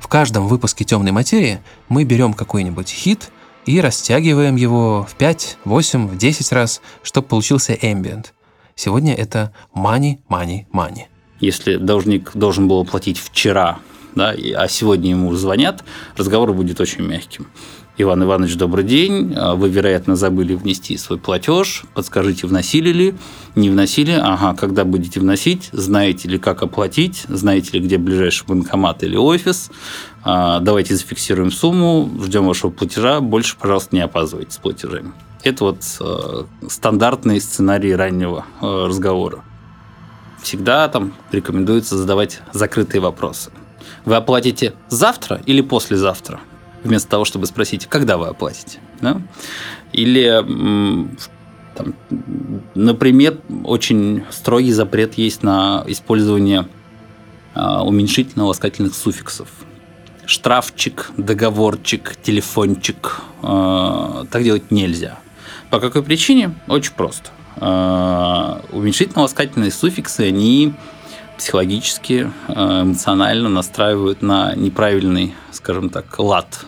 В 0.00 0.08
каждом 0.08 0.46
выпуске 0.46 0.84
«Темной 0.84 1.12
материи» 1.12 1.60
мы 1.88 2.04
берем 2.04 2.34
какой-нибудь 2.34 2.88
хит 2.88 3.30
и 3.66 3.80
растягиваем 3.80 4.56
его 4.56 5.06
в 5.08 5.14
5, 5.14 5.58
8, 5.64 6.08
в 6.08 6.16
10 6.16 6.52
раз, 6.52 6.80
чтобы 7.02 7.28
получился 7.28 7.72
эмбиент. 7.74 8.34
Сегодня 8.74 9.14
это 9.14 9.52
«Money, 9.74 10.18
money, 10.28 10.66
money». 10.72 11.04
Если 11.40 11.76
должник 11.76 12.32
должен 12.34 12.68
был 12.68 12.84
платить 12.84 13.18
вчера, 13.18 13.78
да, 14.14 14.34
а 14.56 14.68
сегодня 14.68 15.10
ему 15.10 15.32
звонят, 15.34 15.84
разговор 16.16 16.52
будет 16.52 16.80
очень 16.80 17.02
мягким. 17.02 17.46
Иван 17.98 18.24
Иванович, 18.24 18.56
добрый 18.56 18.84
день. 18.84 19.34
А, 19.36 19.54
вы, 19.54 19.68
вероятно, 19.68 20.16
забыли 20.16 20.54
внести 20.54 20.96
свой 20.96 21.18
платеж. 21.18 21.84
Подскажите, 21.92 22.46
вносили 22.46 22.90
ли? 22.90 23.14
Не 23.54 23.68
вносили? 23.68 24.12
Ага, 24.12 24.56
когда 24.58 24.86
будете 24.86 25.20
вносить? 25.20 25.68
Знаете 25.72 26.26
ли, 26.26 26.38
как 26.38 26.62
оплатить? 26.62 27.26
Знаете 27.28 27.72
ли, 27.72 27.84
где 27.84 27.98
ближайший 27.98 28.46
банкомат 28.46 29.02
или 29.02 29.16
офис? 29.16 29.70
А, 30.24 30.60
давайте 30.60 30.96
зафиксируем 30.96 31.50
сумму, 31.50 32.10
ждем 32.24 32.46
вашего 32.46 32.70
платежа. 32.70 33.20
Больше, 33.20 33.56
пожалуйста, 33.60 33.94
не 33.94 34.00
опаздывайте 34.00 34.52
с 34.52 34.56
платежами. 34.56 35.12
Это 35.42 35.64
вот 35.64 35.82
а, 36.00 36.46
стандартный 36.68 37.42
сценарий 37.42 37.94
раннего 37.94 38.46
разговора. 38.62 39.44
Всегда 40.42 40.88
там 40.88 41.12
рекомендуется 41.30 41.98
задавать 41.98 42.40
закрытые 42.54 43.02
вопросы. 43.02 43.50
Вы 44.06 44.16
оплатите 44.16 44.72
завтра 44.88 45.42
или 45.44 45.60
послезавтра? 45.60 46.40
Вместо 46.84 47.08
того, 47.08 47.24
чтобы 47.24 47.46
спросить, 47.46 47.86
когда 47.86 48.16
вы 48.16 48.28
оплатите. 48.28 48.78
Да? 49.00 49.20
Или, 49.92 50.44
там, 51.74 51.94
например, 52.74 53.38
очень 53.64 54.24
строгий 54.30 54.72
запрет 54.72 55.14
есть 55.14 55.42
на 55.42 55.84
использование 55.86 56.66
а, 57.54 57.84
уменьшительно-ласкательных 57.84 58.94
суффиксов. 58.94 59.48
Штрафчик, 60.24 61.10
договорчик, 61.16 62.16
телефончик. 62.22 63.20
А, 63.42 64.24
так 64.30 64.42
делать 64.44 64.70
нельзя. 64.70 65.18
По 65.70 65.80
какой 65.80 66.02
причине? 66.02 66.54
Очень 66.68 66.92
просто. 66.92 67.30
Э, 67.56 68.60
уменьшительно-ласкательные 68.72 69.70
суффиксы, 69.70 70.20
они 70.22 70.74
психологически, 71.42 72.30
э, 72.46 72.82
эмоционально 72.82 73.48
настраивают 73.48 74.22
на 74.22 74.54
неправильный, 74.54 75.34
скажем 75.50 75.90
так, 75.90 76.16
лад. 76.20 76.66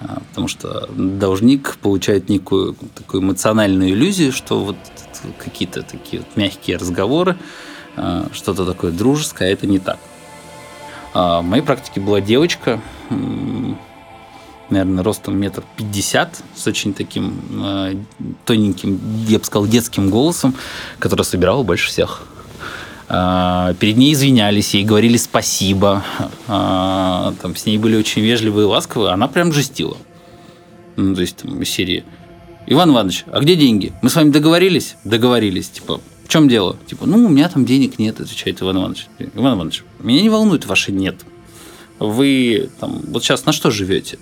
Э, 0.00 0.20
потому 0.30 0.48
что 0.48 0.88
должник 0.96 1.76
получает 1.82 2.30
некую 2.30 2.76
такую 2.94 3.22
эмоциональную 3.22 3.90
иллюзию, 3.90 4.32
что 4.32 4.60
вот 4.64 4.76
какие-то 5.36 5.82
такие 5.82 6.22
вот 6.22 6.34
мягкие 6.34 6.78
разговоры, 6.78 7.36
что-то 8.32 8.64
такое 8.64 8.90
дружеское, 8.90 9.50
а 9.50 9.52
это 9.52 9.66
не 9.66 9.78
так. 9.78 9.98
В 11.12 11.42
моей 11.42 11.62
практике 11.62 12.00
была 12.00 12.22
девочка, 12.22 12.80
наверное, 14.70 15.04
ростом 15.04 15.36
метр 15.36 15.62
пятьдесят, 15.76 16.42
с 16.54 16.66
очень 16.66 16.94
таким 16.94 17.38
э, 17.50 17.96
тоненьким, 18.46 18.98
я 19.28 19.38
бы 19.38 19.44
сказал, 19.44 19.66
детским 19.66 20.08
голосом, 20.08 20.54
который 20.98 21.24
собирал 21.24 21.64
больше 21.64 21.88
всех. 21.88 22.22
Э, 23.10 23.74
перед 23.80 23.96
ней 23.96 24.12
извинялись, 24.12 24.72
ей 24.72 24.84
говорили 24.84 25.16
спасибо, 25.16 26.04
э, 26.20 27.32
там, 27.42 27.56
с 27.56 27.66
ней 27.66 27.76
были 27.76 27.96
очень 27.96 28.22
вежливые 28.22 28.66
и 28.66 28.68
ласковые, 28.68 29.12
она 29.12 29.26
прям 29.26 29.52
жестила. 29.52 29.96
Ну, 30.94 31.16
то 31.16 31.20
есть, 31.20 31.38
там, 31.38 31.60
из 31.60 31.68
серии 31.68 32.04
Иван 32.68 32.90
Иванович, 32.90 33.24
а 33.32 33.40
где 33.40 33.56
деньги? 33.56 33.92
Мы 34.00 34.10
с 34.10 34.14
вами 34.14 34.30
договорились? 34.30 34.94
Договорились. 35.02 35.70
Типа, 35.70 36.00
в 36.24 36.28
чем 36.28 36.46
дело? 36.46 36.76
Типа, 36.86 37.04
ну, 37.06 37.24
у 37.24 37.28
меня 37.28 37.48
там 37.48 37.64
денег 37.64 37.98
нет, 37.98 38.20
отвечает 38.20 38.62
Иван 38.62 38.76
Иванович. 38.78 39.08
Иван 39.34 39.56
Иванович, 39.56 39.82
меня 39.98 40.22
не 40.22 40.28
волнует 40.28 40.66
ваше 40.66 40.92
нет. 40.92 41.16
Вы 41.98 42.70
там, 42.78 43.00
вот 43.08 43.24
сейчас 43.24 43.44
на 43.44 43.50
что 43.50 43.72
живете? 43.72 44.20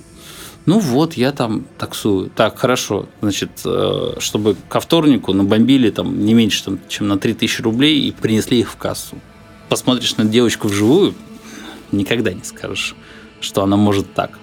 Ну 0.68 0.80
вот, 0.80 1.14
я 1.14 1.32
там 1.32 1.64
таксую. 1.78 2.28
Так, 2.28 2.58
хорошо. 2.58 3.08
Значит, 3.22 3.62
э, 3.64 4.16
чтобы 4.18 4.54
ко 4.68 4.80
вторнику 4.80 5.32
набомбили 5.32 5.88
там 5.88 6.22
не 6.22 6.34
меньше, 6.34 6.62
там, 6.62 6.78
чем 6.90 7.08
на 7.08 7.18
3000 7.18 7.62
рублей 7.62 8.02
и 8.02 8.12
принесли 8.12 8.60
их 8.60 8.70
в 8.70 8.76
кассу. 8.76 9.16
Посмотришь 9.70 10.18
на 10.18 10.26
девочку 10.26 10.68
вживую, 10.68 11.14
никогда 11.90 12.34
не 12.34 12.44
скажешь, 12.44 12.94
что 13.40 13.62
она 13.62 13.78
может 13.78 14.12
так. 14.12 14.38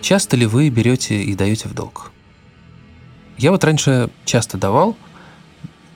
Часто 0.00 0.38
ли 0.38 0.46
вы 0.46 0.70
берете 0.70 1.22
и 1.22 1.34
даете 1.34 1.68
в 1.68 1.74
долг? 1.74 2.12
Я 3.36 3.50
вот 3.50 3.62
раньше 3.62 4.08
часто 4.24 4.56
давал, 4.56 4.96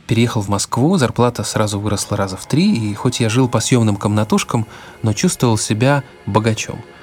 переехал 0.06 0.42
в 0.42 0.50
Москву, 0.50 0.98
зарплата 0.98 1.44
сразу 1.44 1.80
выросла 1.80 2.18
раза 2.18 2.36
в 2.36 2.46
три, 2.46 2.90
и 2.90 2.92
хоть 2.92 3.20
я 3.20 3.30
жил 3.30 3.48
по 3.48 3.60
съемным 3.60 3.96
комнатушкам, 3.96 4.66
но 5.02 5.14
чувствовал 5.14 5.56
себя 5.56 6.04
богачом– 6.26 6.84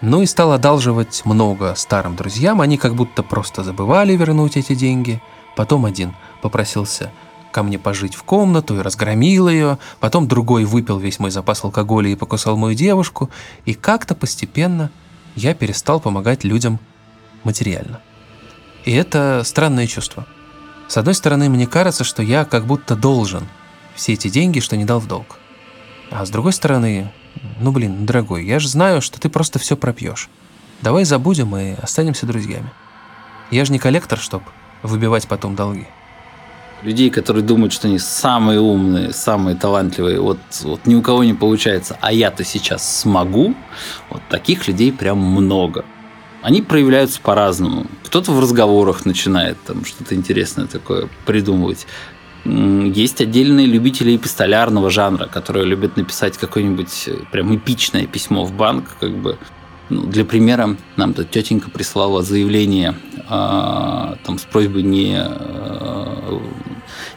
ну 0.00 0.22
и 0.22 0.26
стал 0.26 0.52
одалживать 0.52 1.22
много 1.24 1.74
старым 1.74 2.16
друзьям, 2.16 2.60
они 2.60 2.78
как 2.78 2.94
будто 2.94 3.22
просто 3.22 3.62
забывали 3.62 4.16
вернуть 4.16 4.56
эти 4.56 4.74
деньги. 4.74 5.22
Потом 5.56 5.84
один 5.84 6.14
попросился 6.42 7.12
ко 7.52 7.62
мне 7.62 7.78
пожить 7.78 8.14
в 8.14 8.22
комнату 8.22 8.78
и 8.78 8.82
разгромил 8.82 9.48
ее, 9.48 9.78
потом 9.98 10.28
другой 10.28 10.64
выпил 10.64 10.98
весь 10.98 11.18
мой 11.18 11.30
запас 11.30 11.64
алкоголя 11.64 12.08
и 12.08 12.14
покусал 12.14 12.56
мою 12.56 12.74
девушку, 12.74 13.28
и 13.64 13.74
как-то 13.74 14.14
постепенно 14.14 14.90
я 15.36 15.54
перестал 15.54 16.00
помогать 16.00 16.44
людям 16.44 16.78
материально. 17.44 18.00
И 18.84 18.92
это 18.92 19.42
странное 19.44 19.86
чувство. 19.86 20.26
С 20.88 20.96
одной 20.96 21.14
стороны, 21.14 21.48
мне 21.48 21.66
кажется, 21.66 22.04
что 22.04 22.22
я 22.22 22.44
как 22.44 22.66
будто 22.66 22.96
должен 22.96 23.46
все 23.94 24.14
эти 24.14 24.28
деньги, 24.28 24.60
что 24.60 24.76
не 24.76 24.84
дал 24.84 25.00
в 25.00 25.06
долг. 25.06 25.38
А 26.10 26.24
с 26.24 26.30
другой 26.30 26.52
стороны, 26.52 27.12
ну 27.60 27.72
блин, 27.72 28.06
дорогой, 28.06 28.44
я 28.44 28.58
же 28.58 28.68
знаю, 28.68 29.00
что 29.00 29.20
ты 29.20 29.28
просто 29.28 29.58
все 29.58 29.76
пропьешь. 29.76 30.28
Давай 30.82 31.04
забудем 31.04 31.56
и 31.56 31.74
останемся 31.80 32.26
друзьями. 32.26 32.70
Я 33.50 33.64
же 33.64 33.72
не 33.72 33.78
коллектор, 33.78 34.18
чтоб 34.18 34.42
выбивать 34.82 35.28
потом 35.28 35.54
долги. 35.54 35.86
Людей, 36.82 37.10
которые 37.10 37.44
думают, 37.44 37.74
что 37.74 37.88
они 37.88 37.98
самые 37.98 38.60
умные, 38.60 39.12
самые 39.12 39.54
талантливые, 39.54 40.20
вот, 40.20 40.38
вот 40.62 40.86
ни 40.86 40.94
у 40.94 41.02
кого 41.02 41.22
не 41.24 41.34
получается, 41.34 41.98
а 42.00 42.10
я-то 42.10 42.42
сейчас 42.42 43.00
смогу, 43.00 43.54
вот 44.08 44.22
таких 44.30 44.66
людей 44.66 44.90
прям 44.90 45.18
много. 45.18 45.84
Они 46.40 46.62
проявляются 46.62 47.20
по-разному. 47.20 47.84
Кто-то 48.04 48.32
в 48.32 48.40
разговорах 48.40 49.04
начинает 49.04 49.62
там 49.66 49.84
что-то 49.84 50.14
интересное 50.14 50.66
такое 50.66 51.10
придумывать. 51.26 51.86
Есть 52.44 53.20
отдельные 53.20 53.66
любители 53.66 54.16
эпистолярного 54.16 54.90
жанра, 54.90 55.26
которые 55.26 55.66
любят 55.66 55.96
написать 55.96 56.38
какое-нибудь 56.38 57.04
э, 57.06 57.16
прям 57.30 57.54
эпичное 57.54 58.06
письмо 58.06 58.44
в 58.44 58.52
банк, 58.52 58.96
как 58.98 59.14
бы. 59.16 59.38
Ну, 59.90 60.06
для 60.06 60.24
примера, 60.24 60.76
нам 60.96 61.12
тут 61.12 61.30
тетенька 61.30 61.70
прислала 61.70 62.22
заявление 62.22 62.94
э, 63.16 63.22
там, 63.28 64.38
с 64.38 64.42
просьбой 64.44 64.84
не, 64.84 65.16
э, 65.18 66.38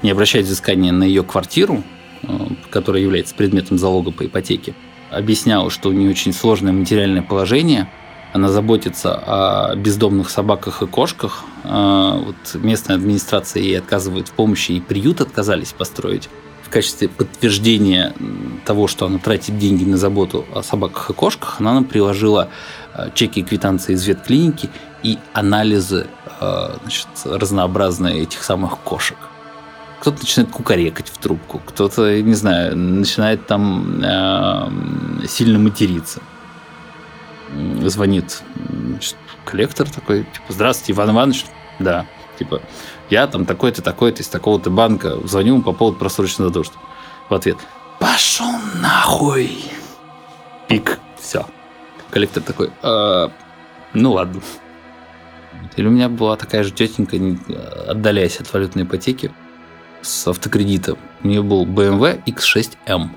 не 0.02 0.12
обращать 0.12 0.46
взыскания 0.46 0.92
на 0.92 1.04
ее 1.04 1.24
квартиру, 1.24 1.84
э, 2.24 2.28
которая 2.70 3.02
является 3.02 3.34
предметом 3.34 3.78
залога 3.78 4.12
по 4.12 4.26
ипотеке. 4.26 4.74
Объясняла, 5.10 5.70
что 5.70 5.90
у 5.90 5.94
нее 5.94 6.10
очень 6.10 6.34
сложное 6.34 6.74
материальное 6.74 7.22
положение– 7.22 7.90
она 8.34 8.50
заботится 8.50 9.14
о 9.16 9.76
бездомных 9.76 10.30
собаках 10.30 10.82
и 10.82 10.88
кошках. 10.88 11.44
А, 11.64 12.18
вот 12.18 12.36
местная 12.56 12.96
администрация 12.96 13.62
ей 13.62 13.78
отказывает 13.78 14.28
в 14.28 14.32
помощи, 14.32 14.72
и 14.74 14.82
приют 14.82 15.22
отказались 15.22 15.72
построить. 15.72 16.30
В 16.64 16.70
качестве 16.70 17.08
подтверждения 17.08 18.14
того, 18.66 18.88
что 18.88 19.06
она 19.06 19.20
тратит 19.20 19.60
деньги 19.60 19.84
на 19.84 19.98
заботу 19.98 20.46
о 20.54 20.64
собаках 20.64 21.12
и 21.12 21.14
кошках, 21.14 21.58
она 21.60 21.74
нам 21.74 21.86
приложила 21.86 22.50
а, 22.94 23.12
чеки 23.12 23.42
и 23.42 23.44
квитанции 23.44 23.94
из 23.94 24.04
ветклиники 24.08 24.72
и 25.04 25.20
анализы 25.34 26.08
а, 26.40 26.78
значит, 26.82 27.08
разнообразные 27.26 28.24
этих 28.24 28.44
самых 28.44 28.80
кошек 28.80 29.18
кто-то 30.00 30.20
начинает 30.20 30.52
кукарекать 30.52 31.08
в 31.08 31.18
трубку, 31.18 31.62
кто-то, 31.66 32.22
не 32.22 32.34
знаю, 32.34 32.76
начинает 32.76 33.48
там 33.48 34.02
э, 34.04 35.28
сильно 35.30 35.58
материться 35.58 36.20
звонит 37.86 38.42
коллектор 39.46 39.90
такой, 39.90 40.24
типа, 40.24 40.46
здравствуйте, 40.50 40.94
Иван 40.94 41.12
Иванович. 41.12 41.46
Да, 41.80 42.06
типа, 42.38 42.62
я 43.10 43.28
там 43.28 43.46
такой-то, 43.46 43.82
такой-то 43.82 44.22
из 44.22 44.28
такого-то 44.28 44.70
банка, 44.70 45.18
звоню 45.28 45.56
ему 45.56 45.64
по 45.64 45.74
поводу 45.74 45.98
просроченного 45.98 46.50
задолженности. 46.50 46.80
В 47.30 47.34
ответ, 47.34 47.58
пошел 48.00 48.52
нахуй. 48.82 49.66
Пик, 50.68 51.00
все. 51.20 51.46
Коллектор 52.10 52.44
такой, 52.44 52.72
э, 52.82 53.30
ну 53.94 54.12
ладно. 54.12 54.42
Или 55.76 55.88
у 55.88 55.92
меня 55.92 56.10
была 56.10 56.36
такая 56.36 56.64
же 56.64 56.72
тетенька, 56.72 57.18
отдаляясь 57.90 58.40
от 58.40 58.52
валютной 58.54 58.84
ипотеки, 58.84 59.32
с 60.02 60.28
автокредитом. 60.28 60.98
У 61.24 61.28
нее 61.28 61.42
был 61.42 61.66
BMW 61.66 62.24
X6M. 62.26 63.10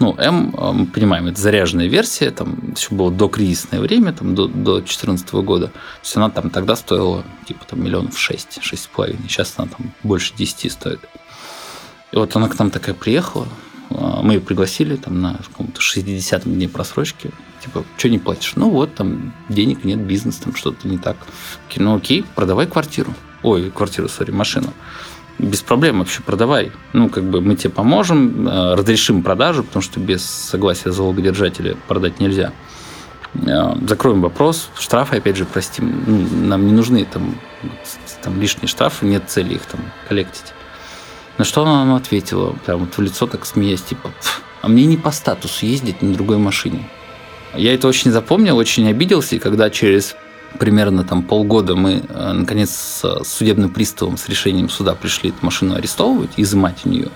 Ну, 0.00 0.16
М, 0.16 0.54
а, 0.56 0.72
мы 0.72 0.86
понимаем, 0.86 1.26
это 1.26 1.38
заряженная 1.38 1.86
версия, 1.86 2.30
там 2.30 2.72
еще 2.74 2.94
было 2.94 3.10
до 3.10 3.28
кризисное 3.28 3.80
время, 3.80 4.14
там, 4.14 4.34
до 4.34 4.48
2014 4.48 5.42
года. 5.42 5.66
То 5.66 5.72
есть 6.02 6.16
она 6.16 6.30
там 6.30 6.48
тогда 6.48 6.74
стоила 6.74 7.22
типа 7.46 7.66
там 7.66 7.84
миллионов 7.84 8.18
шесть, 8.18 8.62
шесть 8.62 8.84
с 8.84 8.86
половиной. 8.86 9.28
Сейчас 9.28 9.54
она 9.58 9.68
там 9.68 9.92
больше 10.02 10.32
десяти 10.34 10.70
стоит. 10.70 11.00
И 12.12 12.16
вот 12.16 12.34
она 12.34 12.48
к 12.48 12.58
нам 12.58 12.70
такая 12.70 12.94
приехала, 12.94 13.46
а, 13.90 14.22
мы 14.22 14.34
ее 14.34 14.40
пригласили 14.40 14.96
там 14.96 15.20
на 15.20 15.34
каком-то 15.34 15.82
60 15.82 16.44
дне 16.44 16.66
просрочки. 16.66 17.30
Типа, 17.62 17.84
что 17.98 18.08
не 18.08 18.18
платишь? 18.18 18.54
Ну 18.56 18.70
вот, 18.70 18.94
там 18.94 19.34
денег 19.50 19.84
нет, 19.84 19.98
бизнес, 19.98 20.36
там 20.36 20.54
что-то 20.56 20.88
не 20.88 20.96
так. 20.96 21.18
Ну 21.76 21.94
окей, 21.94 22.24
продавай 22.34 22.66
квартиру. 22.66 23.12
Ой, 23.42 23.70
квартиру, 23.70 24.08
сори, 24.08 24.30
машину 24.30 24.72
без 25.40 25.62
проблем 25.62 25.98
вообще 26.00 26.22
продавай. 26.22 26.70
Ну, 26.92 27.08
как 27.08 27.24
бы 27.24 27.40
мы 27.40 27.56
тебе 27.56 27.70
поможем, 27.70 28.46
э, 28.46 28.74
разрешим 28.74 29.22
продажу, 29.22 29.64
потому 29.64 29.82
что 29.82 29.98
без 30.00 30.24
согласия 30.24 30.92
залогодержателя 30.92 31.76
продать 31.88 32.20
нельзя. 32.20 32.52
Э, 33.34 33.74
закроем 33.86 34.20
вопрос, 34.20 34.68
штрафы, 34.78 35.16
опять 35.16 35.36
же, 35.36 35.44
простим. 35.44 36.02
Ну, 36.06 36.46
нам 36.46 36.66
не 36.66 36.72
нужны 36.72 37.04
там, 37.04 37.34
там 38.22 38.40
лишние 38.40 38.68
штрафы, 38.68 39.06
нет 39.06 39.24
цели 39.28 39.54
их 39.54 39.62
там 39.62 39.80
коллектить. 40.08 40.52
На 41.38 41.44
что 41.44 41.62
она 41.62 41.84
нам 41.84 41.94
ответила, 41.94 42.52
прям 42.66 42.80
вот 42.80 42.96
в 42.96 43.00
лицо 43.00 43.26
так 43.26 43.46
смеясь, 43.46 43.82
типа, 43.82 44.10
а 44.60 44.68
мне 44.68 44.84
не 44.84 44.98
по 44.98 45.10
статусу 45.10 45.64
ездить 45.64 46.02
на 46.02 46.12
другой 46.12 46.36
машине. 46.36 46.86
Я 47.54 47.74
это 47.74 47.88
очень 47.88 48.10
запомнил, 48.10 48.56
очень 48.58 48.88
обиделся, 48.88 49.36
и 49.36 49.38
когда 49.38 49.70
через 49.70 50.16
примерно 50.58 51.04
там 51.04 51.22
полгода 51.22 51.76
мы, 51.76 52.02
э, 52.08 52.32
наконец, 52.32 52.70
с 52.70 53.24
судебным 53.24 53.70
приставом, 53.70 54.16
с 54.16 54.28
решением 54.28 54.68
суда 54.68 54.94
пришли 54.94 55.30
эту 55.30 55.38
машину 55.42 55.74
арестовывать, 55.74 56.30
изымать 56.36 56.78
у 56.84 56.88
нее. 56.88 57.08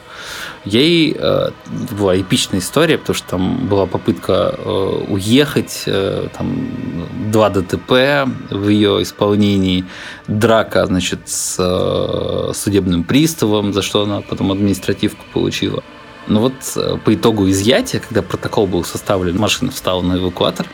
Ей 0.65 1.15
э, 1.19 1.51
была 1.99 2.19
эпичная 2.19 2.61
история, 2.61 2.99
потому 2.99 3.15
что 3.15 3.29
там 3.29 3.67
была 3.67 3.87
попытка 3.87 4.55
э, 4.57 5.05
уехать, 5.09 5.83
э, 5.87 6.29
там 6.37 7.31
два 7.31 7.51
ДТП 7.51 8.27
в 8.51 8.69
ее 8.69 9.03
исполнении, 9.03 9.85
драка, 10.27 10.87
значит, 10.87 11.29
с 11.29 12.53
судебным 12.55 13.05
приставом, 13.05 13.73
за 13.73 13.83
что 13.83 14.03
она 14.03 14.21
потом 14.23 14.53
административку 14.53 15.25
получила. 15.33 15.83
Но 16.27 16.41
вот 16.41 16.55
э, 16.77 16.97
по 17.05 17.15
итогу 17.15 17.49
изъятия, 17.51 18.01
когда 18.01 18.23
протокол 18.23 18.67
был 18.67 18.85
составлен, 18.85 19.37
машина 19.37 19.71
встала 19.71 20.03
на 20.03 20.17
эвакуатор, 20.17 20.67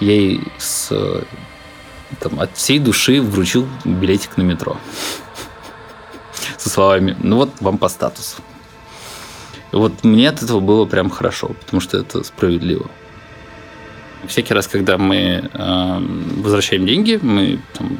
ей 0.00 0.42
с 0.58 0.92
там, 2.18 2.40
от 2.40 2.56
всей 2.56 2.78
души 2.78 3.20
вручил 3.20 3.66
билетик 3.84 4.36
на 4.36 4.42
метро. 4.42 4.76
со 6.56 6.68
словами 6.68 7.16
«ну 7.22 7.36
вот 7.36 7.50
вам 7.60 7.78
по 7.78 7.88
статусу». 7.88 8.36
Вот 9.72 10.04
мне 10.04 10.28
от 10.28 10.42
этого 10.42 10.60
было 10.60 10.84
прям 10.84 11.10
хорошо, 11.10 11.48
потому 11.48 11.80
что 11.80 11.98
это 11.98 12.24
справедливо. 12.24 12.90
Всякий 14.26 14.52
раз, 14.52 14.66
когда 14.66 14.98
мы 14.98 15.48
э, 15.52 15.98
возвращаем 16.42 16.86
деньги, 16.86 17.18
мы 17.22 17.60
там, 17.74 17.98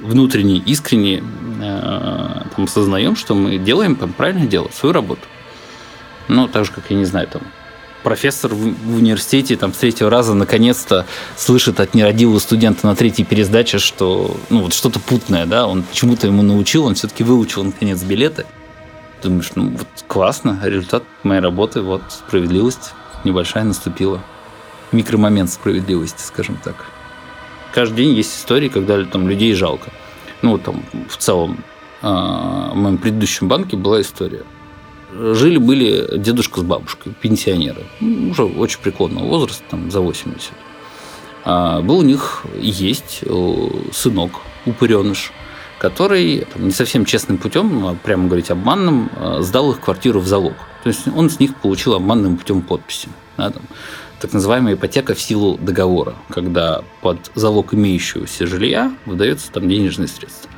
внутренне, 0.00 0.58
искренне 0.58 1.22
э, 1.62 2.42
там, 2.54 2.64
осознаем, 2.64 3.16
что 3.16 3.34
мы 3.34 3.58
делаем 3.58 3.96
там, 3.96 4.12
правильно 4.12 4.46
дело, 4.46 4.68
свою 4.72 4.92
работу. 4.92 5.22
Ну, 6.28 6.48
так 6.48 6.64
же, 6.64 6.72
как, 6.72 6.90
я 6.90 6.96
не 6.96 7.04
знаю, 7.04 7.28
там, 7.28 7.42
профессор 8.04 8.54
в, 8.54 8.96
университете 8.96 9.56
там, 9.56 9.72
с 9.72 9.78
третьего 9.78 10.10
раза 10.10 10.34
наконец-то 10.34 11.06
слышит 11.36 11.80
от 11.80 11.94
нерадивого 11.94 12.38
студента 12.38 12.86
на 12.86 12.94
третьей 12.94 13.24
пересдаче, 13.24 13.78
что 13.78 14.36
ну, 14.50 14.60
вот 14.60 14.74
что-то 14.74 15.00
путное, 15.00 15.46
да, 15.46 15.66
он 15.66 15.84
чему-то 15.90 16.28
ему 16.28 16.42
научил, 16.42 16.84
он 16.84 16.94
все-таки 16.94 17.24
выучил, 17.24 17.64
наконец, 17.64 18.02
билеты. 18.02 18.46
Думаешь, 19.22 19.50
ну 19.56 19.70
вот 19.70 19.88
классно, 20.06 20.60
результат 20.62 21.02
моей 21.22 21.40
работы, 21.40 21.80
вот 21.80 22.02
справедливость 22.10 22.92
небольшая 23.24 23.64
наступила. 23.64 24.22
Микромомент 24.92 25.50
справедливости, 25.50 26.22
скажем 26.22 26.56
так. 26.62 26.76
Каждый 27.72 28.04
день 28.04 28.14
есть 28.14 28.36
истории, 28.38 28.68
когда 28.68 29.02
там 29.04 29.28
людей 29.28 29.54
жалко. 29.54 29.90
Ну, 30.42 30.58
там, 30.58 30.84
в 31.08 31.16
целом, 31.16 31.64
а, 32.02 32.70
в 32.72 32.76
моем 32.76 32.98
предыдущем 32.98 33.48
банке 33.48 33.76
была 33.76 34.02
история 34.02 34.44
жили-были 35.14 36.18
дедушка 36.18 36.60
с 36.60 36.62
бабушкой, 36.62 37.12
пенсионеры, 37.20 37.82
ну, 38.00 38.30
уже 38.30 38.44
очень 38.44 38.80
преклонного 38.80 39.26
возраста, 39.26 39.64
там, 39.70 39.90
за 39.90 40.00
80. 40.00 40.52
А 41.44 41.82
был 41.82 41.98
у 41.98 42.02
них 42.02 42.44
есть 42.58 43.20
э, 43.22 43.68
сынок, 43.92 44.40
упыреныш, 44.66 45.32
который 45.78 46.46
там, 46.52 46.64
не 46.64 46.70
совсем 46.70 47.04
честным 47.04 47.36
путем, 47.38 47.86
а 47.86 47.94
прямо 47.94 48.26
говорить 48.26 48.50
обманным, 48.50 49.10
э, 49.14 49.38
сдал 49.42 49.72
их 49.72 49.80
квартиру 49.80 50.20
в 50.20 50.26
залог. 50.26 50.54
То 50.82 50.88
есть 50.88 51.06
он 51.14 51.28
с 51.28 51.38
них 51.40 51.54
получил 51.56 51.94
обманным 51.94 52.36
путем 52.36 52.62
подписи. 52.62 53.08
Да, 53.36 53.50
там, 53.50 53.62
так 54.20 54.32
называемая 54.32 54.74
ипотека 54.74 55.14
в 55.14 55.20
силу 55.20 55.58
договора, 55.58 56.14
когда 56.30 56.82
под 57.02 57.30
залог 57.34 57.74
имеющегося 57.74 58.46
жилья 58.46 58.94
выдается 59.04 59.52
там 59.52 59.68
денежные 59.68 60.08
средства. 60.08 60.50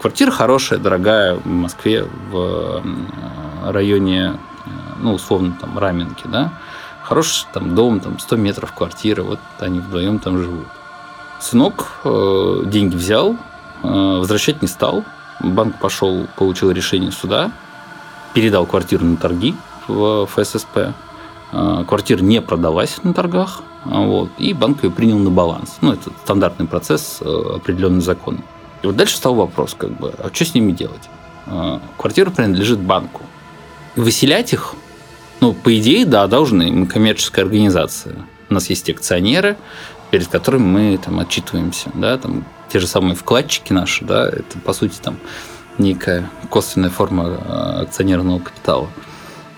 Квартира 0.00 0.30
хорошая, 0.30 0.78
дорогая 0.78 1.34
в 1.34 1.46
Москве, 1.46 2.06
в 2.30 2.82
районе, 3.64 4.34
э, 4.66 4.70
ну, 5.00 5.14
условно, 5.14 5.56
там, 5.60 5.78
Раменки, 5.78 6.24
да, 6.26 6.52
хороший 7.02 7.46
там 7.52 7.74
дом, 7.74 8.00
там, 8.00 8.18
100 8.18 8.36
метров 8.36 8.72
квартира, 8.72 9.22
вот 9.22 9.38
они 9.60 9.80
вдвоем 9.80 10.18
там 10.18 10.38
живут. 10.38 10.66
Сынок 11.40 12.00
э, 12.04 12.62
деньги 12.66 12.96
взял, 12.96 13.36
э, 13.82 13.88
возвращать 13.88 14.62
не 14.62 14.68
стал, 14.68 15.04
банк 15.40 15.78
пошел, 15.78 16.26
получил 16.36 16.70
решение 16.70 17.12
суда, 17.12 17.50
передал 18.32 18.66
квартиру 18.66 19.04
на 19.04 19.16
торги 19.16 19.54
в 19.86 20.26
ФССП, 20.26 20.94
э, 21.52 21.84
квартира 21.86 22.22
не 22.22 22.40
продалась 22.40 23.02
на 23.02 23.12
торгах, 23.12 23.62
вот, 23.84 24.30
и 24.38 24.54
банк 24.54 24.82
ее 24.82 24.90
принял 24.90 25.18
на 25.18 25.30
баланс. 25.30 25.76
Ну, 25.82 25.92
это 25.92 26.10
стандартный 26.22 26.66
процесс, 26.66 27.18
э, 27.20 27.56
определенный 27.56 28.00
законом. 28.00 28.44
И 28.84 28.86
вот 28.86 28.96
дальше 28.96 29.16
стал 29.16 29.34
вопрос, 29.34 29.74
как 29.74 29.98
бы, 29.98 30.12
а 30.18 30.28
что 30.30 30.44
с 30.44 30.52
ними 30.52 30.70
делать? 30.70 31.08
Э, 31.46 31.78
квартира 31.96 32.28
принадлежит 32.28 32.80
банку 32.80 33.22
выселять 33.96 34.52
их, 34.52 34.74
ну, 35.40 35.54
по 35.54 35.74
идее, 35.78 36.04
да, 36.04 36.26
должны. 36.26 36.70
Мы 36.70 36.86
коммерческая 36.86 37.46
организация. 37.46 38.14
У 38.50 38.52
нас 38.52 38.68
есть 38.68 38.90
акционеры, 38.90 39.56
перед 40.10 40.28
которыми 40.28 40.64
мы 40.64 40.98
там 40.98 41.18
отчитываемся, 41.18 41.92
да, 41.94 42.18
там 42.18 42.44
те 42.68 42.78
же 42.78 42.86
самые 42.86 43.16
вкладчики 43.16 43.72
наши, 43.72 44.04
да, 44.04 44.28
это 44.28 44.58
по 44.62 44.74
сути 44.74 44.98
там 45.00 45.16
некая 45.78 46.28
косвенная 46.50 46.90
форма 46.90 47.38
а, 47.40 47.80
акционерного 47.84 48.40
капитала. 48.40 48.90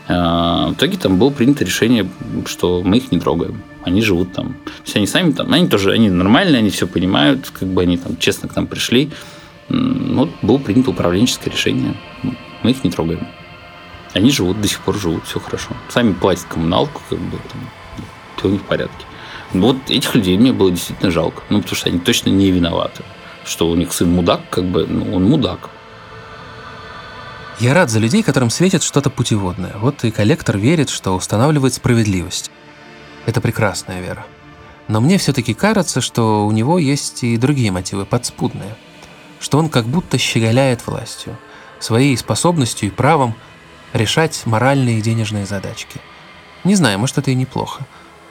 А, 0.09 0.69
в 0.69 0.75
итоге 0.75 0.97
там 0.97 1.19
было 1.19 1.31
принято 1.31 1.65
решение, 1.65 2.09
что 2.47 2.83
мы 2.83 2.99
их 2.99 3.11
не 3.13 3.19
трогаем. 3.19 3.63
Они 3.83 4.03
живут 4.03 4.33
там. 4.33 4.55
То 4.65 4.83
есть 4.85 4.97
они 4.97 5.07
сами 5.07 5.33
там, 5.33 5.53
они 5.53 5.69
тоже, 5.69 5.93
они 5.93 6.11
нормальные, 6.11 6.59
они 6.59 6.71
все 6.71 6.87
понимают, 6.87 7.51
как 7.51 7.69
бы 7.69 7.83
они 7.83 7.97
там 7.97 8.17
честно 8.17 8.49
к 8.49 8.57
нам 8.57 8.67
пришли. 8.67 9.11
Вот 9.69 10.31
было 10.43 10.59
принято 10.59 10.91
управленческое 10.91 11.53
решение. 11.53 11.95
Мы 12.63 12.71
их 12.71 12.85
не 12.85 12.91
трогаем. 12.91 13.27
Они 14.15 14.31
живут, 14.31 14.61
до 14.61 14.69
сих 14.69 14.81
пор 14.81 14.97
живут, 14.97 15.25
все 15.25 15.41
хорошо. 15.41 15.71
Сами 15.89 16.13
платят 16.13 16.45
коммуналку, 16.45 17.03
как 17.11 17.19
бы 17.19 17.37
там, 17.37 17.61
все 18.37 18.49
у 18.49 18.51
них 18.53 18.63
в 18.63 18.65
порядке. 18.65 19.05
Но 19.53 19.69
вот 19.69 19.77
этих 19.89 20.15
людей 20.15 20.37
мне 20.39 20.53
было 20.53 20.71
действительно 20.71 21.11
жалко. 21.11 21.43
Ну, 21.51 21.61
потому 21.61 21.77
что 21.77 21.89
они 21.89 21.99
точно 21.99 22.31
не 22.31 22.51
виноваты. 22.51 23.03
Что 23.45 23.69
у 23.69 23.77
них 23.77 23.93
сын 23.93 24.11
мудак, 24.11 24.41
как 24.51 24.65
бы, 24.65 24.87
ну, 24.89 25.15
он 25.15 25.25
мудак. 25.25 25.71
Я 27.59 27.73
рад 27.73 27.89
за 27.89 28.01
людей, 28.01 28.23
которым 28.23 28.51
светит 28.51 28.83
что-то 28.83 29.09
путеводное. 29.09 29.73
Вот 29.77 30.05
и 30.05 30.11
коллектор 30.11 30.59
верит, 30.59 30.91
что 30.91 31.13
устанавливает 31.17 31.73
справедливость. 31.73 32.51
Это 33.25 33.41
прекрасная 33.41 34.03
вера. 34.03 34.27
Но 34.89 35.01
мне 35.01 35.17
все-таки 35.17 35.55
кажется, 35.55 36.03
что 36.03 36.47
у 36.47 36.53
него 36.53 36.79
есть 36.79 37.25
и 37.25 37.39
другие 37.39 37.71
мотивы, 37.71 38.05
подспудные. 38.05 38.77
Что 39.41 39.59
он 39.59 39.71
как 39.71 39.87
будто 39.87 40.19
щеголяет 40.19 40.87
властью, 40.87 41.39
своей 41.81 42.15
способностью 42.19 42.89
и 42.89 42.93
правом 42.93 43.35
решать 43.95 44.45
моральные 44.45 44.99
и 44.99 45.03
денежные 45.03 45.47
задачки. 45.47 45.99
Не 46.65 46.75
знаю, 46.75 46.99
может, 46.99 47.17
это 47.17 47.31
и 47.31 47.35
неплохо. 47.35 47.87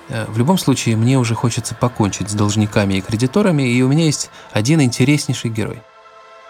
Э, 0.09 0.25
в 0.27 0.37
любом 0.37 0.59
случае, 0.59 0.97
мне 0.97 1.17
уже 1.17 1.33
хочется 1.33 1.73
покончить 1.73 2.29
с 2.29 2.33
должниками 2.33 2.95
и 2.95 3.01
кредиторами, 3.01 3.63
и 3.63 3.81
у 3.81 3.87
меня 3.87 4.05
есть 4.05 4.29
один 4.51 4.81
интереснейший 4.81 5.49
герой. 5.49 5.81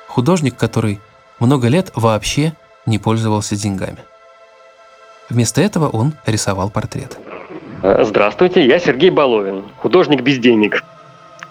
Художник, 0.08 0.58
который 0.58 1.00
много 1.40 1.70
лет 1.70 1.92
вообще 1.96 2.54
не 2.86 3.00
пользовался 3.00 3.56
деньгами. 3.56 4.00
Вместо 5.30 5.62
этого 5.62 5.90
он 5.90 6.14
рисовал 6.26 6.70
портрет. 6.70 7.18
Э, 7.84 8.04
здравствуйте, 8.04 8.66
я 8.66 8.80
Сергей 8.80 9.10
Баловин, 9.10 9.64
художник 9.78 10.22
без 10.22 10.38
денег. 10.38 10.84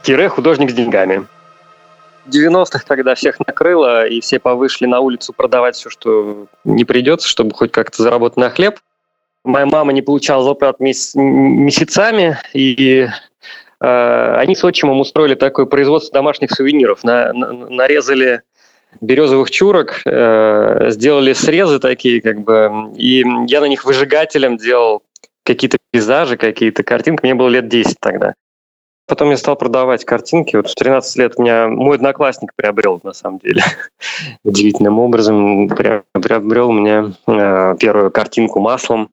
Тире 0.02 0.28
художник 0.28 0.70
с 0.70 0.74
деньгами. 0.74 1.26
90-х, 2.26 2.84
когда 2.86 3.14
всех 3.14 3.38
накрыло, 3.46 4.06
и 4.06 4.20
все 4.20 4.38
повышли 4.38 4.86
на 4.86 5.00
улицу 5.00 5.32
продавать 5.32 5.76
все, 5.76 5.90
что 5.90 6.46
не 6.64 6.84
придется, 6.84 7.28
чтобы 7.28 7.54
хоть 7.54 7.72
как-то 7.72 8.02
заработать 8.02 8.38
на 8.38 8.50
хлеб. 8.50 8.78
Моя 9.44 9.66
мама 9.66 9.92
не 9.92 10.00
получала 10.00 10.42
зарплат 10.42 10.80
месяц, 10.80 11.14
месяцами, 11.14 12.38
и 12.54 13.06
э, 13.80 14.34
они 14.36 14.56
с 14.56 14.64
отчимом 14.64 15.00
устроили 15.00 15.34
такое 15.34 15.66
производство 15.66 16.14
домашних 16.14 16.50
сувениров. 16.50 17.04
На, 17.04 17.32
на, 17.34 17.52
нарезали 17.52 18.42
березовых 19.04 19.50
чурок, 19.50 20.00
э, 20.04 20.90
сделали 20.90 21.32
срезы 21.32 21.78
такие, 21.78 22.20
как 22.20 22.40
бы, 22.40 22.92
и 22.96 23.24
я 23.46 23.60
на 23.60 23.66
них 23.66 23.84
выжигателем 23.84 24.56
делал 24.56 25.02
какие-то 25.44 25.78
пейзажи, 25.90 26.36
какие-то 26.36 26.82
картинки. 26.82 27.22
Мне 27.22 27.34
было 27.34 27.48
лет 27.48 27.68
10 27.68 27.96
тогда. 28.00 28.34
Потом 29.06 29.30
я 29.30 29.36
стал 29.36 29.56
продавать 29.56 30.04
картинки. 30.04 30.56
Вот 30.56 30.70
в 30.70 30.74
13 30.74 31.16
лет 31.16 31.38
меня 31.38 31.68
мой 31.68 31.96
одноклассник 31.96 32.52
приобрел, 32.56 33.00
на 33.02 33.12
самом 33.12 33.38
деле. 33.38 33.62
Удивительным 34.44 34.98
образом 34.98 35.68
приобрел 35.68 36.72
мне 36.72 37.12
э, 37.26 37.76
первую 37.78 38.10
картинку 38.10 38.60
маслом. 38.60 39.10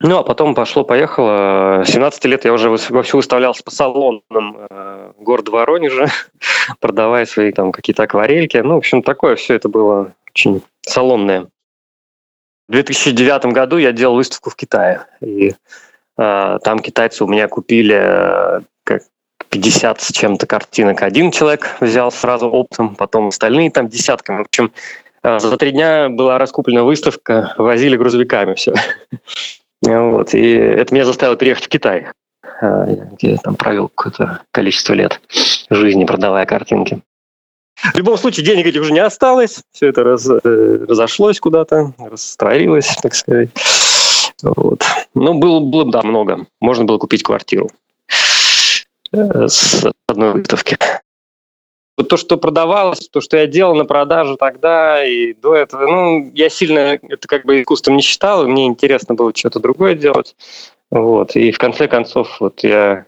Ну, 0.00 0.18
а 0.18 0.22
потом 0.22 0.54
пошло-поехало. 0.54 1.84
17 1.84 2.24
лет 2.26 2.44
я 2.44 2.52
уже 2.52 2.70
вовсю 2.70 3.16
выставлялся 3.16 3.64
по 3.64 3.70
салонам 3.72 4.22
э, 4.70 5.12
города 5.18 5.50
Воронежа, 5.50 6.06
продавая 6.80 7.26
свои 7.26 7.50
там 7.50 7.72
какие-то 7.72 8.04
акварельки. 8.04 8.58
Ну, 8.58 8.74
в 8.74 8.78
общем, 8.78 9.02
такое 9.02 9.34
все 9.34 9.54
это 9.54 9.68
было 9.68 10.12
очень 10.30 10.62
салонное. 10.82 11.48
В 12.68 12.72
2009 12.72 13.46
году 13.46 13.78
я 13.78 13.92
делал 13.92 14.14
выставку 14.14 14.50
в 14.50 14.56
Китае. 14.56 15.06
И 15.20 15.54
э, 16.16 16.58
там 16.62 16.78
китайцы 16.78 17.24
у 17.24 17.26
меня 17.26 17.48
купили 17.48 17.96
э, 17.98 18.60
50 19.48 20.00
с 20.00 20.12
чем-то 20.12 20.46
картинок 20.46 21.02
один 21.02 21.30
человек 21.30 21.76
взял 21.80 22.12
сразу 22.12 22.48
оптом, 22.48 22.94
потом 22.94 23.28
остальные 23.28 23.70
там 23.70 23.88
десятками. 23.88 24.38
В 24.38 24.42
общем, 24.42 24.72
э, 25.22 25.38
за 25.40 25.56
три 25.56 25.72
дня 25.72 26.08
была 26.08 26.38
раскуплена 26.38 26.84
выставка, 26.84 27.54
возили 27.58 27.96
грузовиками 27.96 28.54
все. 28.54 28.74
Вот. 29.82 30.34
И 30.34 30.52
это 30.52 30.94
меня 30.94 31.04
заставило 31.04 31.36
переехать 31.36 31.66
в 31.66 31.68
Китай, 31.68 32.06
э, 32.60 32.96
где 33.12 33.32
я 33.32 33.36
там 33.38 33.56
провел 33.56 33.88
какое-то 33.88 34.42
количество 34.50 34.94
лет 34.94 35.20
жизни, 35.70 36.04
продавая 36.04 36.46
картинки. 36.46 37.02
В 37.94 37.96
любом 37.96 38.18
случае, 38.18 38.44
денег 38.44 38.66
этих 38.66 38.80
уже 38.80 38.92
не 38.92 38.98
осталось, 38.98 39.60
все 39.72 39.88
это 39.88 40.02
раз, 40.02 40.28
э, 40.28 40.84
разошлось 40.88 41.38
куда-то, 41.38 41.92
растворилось, 41.98 42.96
так 43.00 43.14
сказать. 43.14 43.50
Вот. 44.42 44.82
Ну, 45.14 45.34
было, 45.34 45.60
было, 45.60 45.90
да, 45.90 46.02
много. 46.02 46.46
Можно 46.60 46.84
было 46.84 46.98
купить 46.98 47.22
квартиру. 47.22 47.70
Э, 49.12 49.46
с 49.48 49.84
одной 50.06 50.32
выставки. 50.32 50.76
Вот 51.98 52.08
то, 52.08 52.16
что 52.16 52.36
продавалось, 52.36 53.08
то, 53.08 53.20
что 53.20 53.36
я 53.36 53.48
делал 53.48 53.74
на 53.74 53.84
продажу 53.84 54.36
тогда 54.36 55.04
и 55.04 55.34
до 55.34 55.56
этого, 55.56 55.84
ну, 55.84 56.30
я 56.32 56.48
сильно 56.48 56.98
это 57.02 57.26
как 57.26 57.44
бы 57.44 57.60
искусством 57.60 57.96
не 57.96 58.02
считал, 58.02 58.46
мне 58.46 58.66
интересно 58.66 59.16
было 59.16 59.32
что-то 59.34 59.58
другое 59.58 59.96
делать. 59.96 60.36
Вот. 60.90 61.34
И 61.34 61.50
в 61.50 61.58
конце 61.58 61.88
концов 61.88 62.38
вот 62.38 62.62
я 62.62 63.06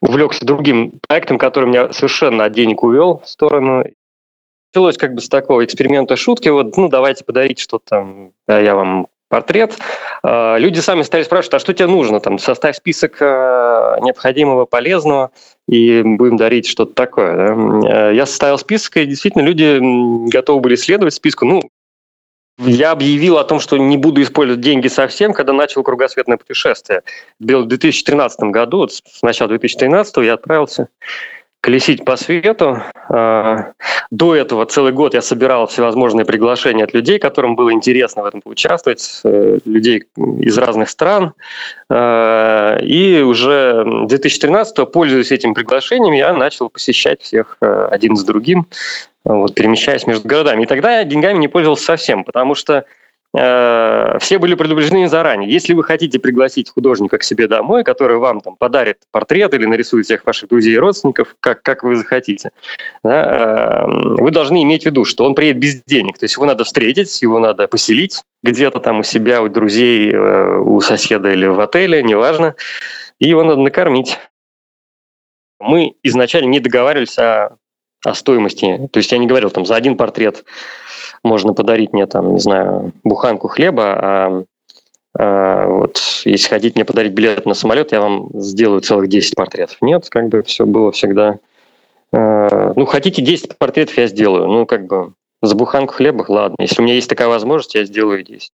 увлекся 0.00 0.44
другим 0.44 0.98
проектом, 1.06 1.38
который 1.38 1.68
меня 1.68 1.92
совершенно 1.92 2.44
от 2.44 2.52
денег 2.52 2.82
увел 2.82 3.22
в 3.24 3.28
сторону. 3.28 3.84
началось 4.74 4.98
как 4.98 5.14
бы 5.14 5.20
с 5.20 5.28
такого 5.28 5.64
эксперимента 5.64 6.16
шутки, 6.16 6.48
вот, 6.48 6.76
ну, 6.76 6.88
давайте 6.88 7.24
подарить 7.24 7.60
что-то 7.60 7.84
там, 7.88 8.32
я 8.48 8.74
вам 8.74 9.06
портрет. 9.28 9.76
А, 10.22 10.56
люди 10.56 10.80
сами 10.80 11.02
стали 11.02 11.22
спрашивать, 11.22 11.54
а 11.54 11.58
что 11.58 11.74
тебе 11.74 11.86
нужно? 11.86 12.20
Там, 12.20 12.38
составь 12.38 12.76
список 12.76 13.16
э, 13.20 13.96
необходимого, 14.02 14.66
полезного, 14.66 15.30
и 15.68 16.02
будем 16.04 16.36
дарить 16.36 16.66
что-то 16.66 16.94
такое. 16.94 17.36
Да? 17.36 18.10
Э, 18.10 18.14
я 18.14 18.26
составил 18.26 18.58
список, 18.58 18.96
и 18.98 19.06
действительно 19.06 19.42
люди 19.42 19.80
готовы 20.30 20.60
были 20.60 20.76
следовать 20.76 21.14
списку. 21.14 21.44
Ну, 21.44 21.62
я 22.58 22.92
объявил 22.92 23.36
о 23.38 23.44
том, 23.44 23.60
что 23.60 23.76
не 23.76 23.98
буду 23.98 24.22
использовать 24.22 24.62
деньги 24.62 24.88
совсем, 24.88 25.34
когда 25.34 25.52
начал 25.52 25.82
кругосветное 25.82 26.38
путешествие. 26.38 27.02
В 27.38 27.66
2013 27.66 28.40
году, 28.44 28.78
вот 28.78 28.92
с 28.92 29.22
начала 29.22 29.48
2013 29.48 30.16
я 30.18 30.34
отправился 30.34 30.88
колесить 31.60 32.04
по 32.04 32.16
свету. 32.16 32.82
А, 33.08 33.72
до 34.10 34.36
этого 34.36 34.66
целый 34.66 34.92
год 34.92 35.14
я 35.14 35.22
собирал 35.22 35.66
всевозможные 35.66 36.24
приглашения 36.24 36.84
от 36.84 36.94
людей, 36.94 37.18
которым 37.18 37.56
было 37.56 37.72
интересно 37.72 38.22
в 38.22 38.26
этом 38.26 38.40
поучаствовать, 38.40 39.20
э, 39.24 39.58
людей 39.64 40.04
из 40.16 40.56
разных 40.58 40.88
стран. 40.88 41.32
А, 41.90 42.78
и 42.78 43.20
уже 43.20 43.84
2013 44.06 44.86
пользуясь 44.86 45.32
этим 45.32 45.54
приглашением, 45.54 46.12
я 46.12 46.32
начал 46.32 46.68
посещать 46.68 47.22
всех 47.22 47.56
э, 47.60 47.88
один 47.90 48.16
с 48.16 48.22
другим, 48.22 48.66
вот, 49.24 49.54
перемещаясь 49.54 50.06
между 50.06 50.28
городами. 50.28 50.62
И 50.62 50.66
тогда 50.66 50.98
я 50.98 51.04
деньгами 51.04 51.38
не 51.38 51.48
пользовался 51.48 51.84
совсем, 51.84 52.22
потому 52.22 52.54
что 52.54 52.84
все 53.32 54.38
были 54.38 54.54
предупреждены 54.54 55.08
заранее. 55.08 55.50
Если 55.50 55.74
вы 55.74 55.84
хотите 55.84 56.18
пригласить 56.18 56.70
художника 56.70 57.18
к 57.18 57.22
себе 57.22 57.48
домой, 57.48 57.84
который 57.84 58.16
вам 58.16 58.40
там 58.40 58.56
подарит 58.56 58.98
портрет 59.10 59.52
или 59.52 59.66
нарисует 59.66 60.06
всех 60.06 60.24
ваших 60.24 60.48
друзей 60.48 60.74
и 60.74 60.78
родственников, 60.78 61.36
как, 61.40 61.62
как 61.62 61.82
вы 61.82 61.96
захотите, 61.96 62.50
да, 63.02 63.84
э, 63.86 64.22
вы 64.22 64.30
должны 64.30 64.62
иметь 64.62 64.84
в 64.84 64.86
виду, 64.86 65.04
что 65.04 65.24
он 65.24 65.34
приедет 65.34 65.60
без 65.60 65.82
денег. 65.84 66.18
То 66.18 66.24
есть 66.24 66.34
его 66.36 66.46
надо 66.46 66.64
встретить, 66.64 67.20
его 67.20 67.38
надо 67.38 67.68
поселить 67.68 68.22
где-то 68.42 68.80
там 68.80 69.00
у 69.00 69.02
себя, 69.02 69.42
у 69.42 69.48
друзей, 69.48 70.12
э, 70.12 70.58
у 70.58 70.80
соседа 70.80 71.30
или 71.30 71.46
в 71.46 71.60
отеле, 71.60 72.02
неважно, 72.02 72.54
и 73.18 73.28
его 73.28 73.44
надо 73.44 73.60
накормить. 73.60 74.18
Мы 75.58 75.94
изначально 76.02 76.48
не 76.48 76.60
договаривались 76.60 77.18
о, 77.18 77.56
о 78.04 78.14
стоимости. 78.14 78.88
То 78.92 78.98
есть 78.98 79.10
я 79.10 79.18
не 79.18 79.26
говорил 79.26 79.50
там 79.50 79.66
за 79.66 79.74
один 79.74 79.96
портрет 79.96 80.44
можно 81.26 81.52
подарить 81.52 81.92
мне 81.92 82.06
там, 82.06 82.32
не 82.34 82.40
знаю, 82.40 82.92
буханку 83.04 83.48
хлеба, 83.48 83.84
а, 83.84 84.44
а 85.18 85.66
вот 85.66 85.98
если 86.24 86.48
хотите 86.48 86.74
мне 86.76 86.84
подарить 86.84 87.12
билет 87.12 87.46
на 87.46 87.54
самолет, 87.54 87.92
я 87.92 88.00
вам 88.00 88.30
сделаю 88.34 88.80
целых 88.80 89.08
10 89.08 89.34
портретов. 89.34 89.76
Нет, 89.80 90.08
как 90.08 90.28
бы 90.28 90.42
все 90.42 90.66
было 90.66 90.92
всегда... 90.92 91.38
А, 92.12 92.72
ну, 92.76 92.86
хотите 92.86 93.22
10 93.22 93.58
портретов, 93.58 93.96
я 93.98 94.06
сделаю. 94.06 94.46
Ну, 94.46 94.66
как 94.66 94.86
бы 94.86 95.12
за 95.42 95.54
буханку 95.54 95.94
хлеба, 95.94 96.24
ладно. 96.28 96.56
Если 96.60 96.80
у 96.80 96.84
меня 96.84 96.94
есть 96.94 97.08
такая 97.08 97.28
возможность, 97.28 97.74
я 97.74 97.84
сделаю 97.84 98.22
10. 98.22 98.50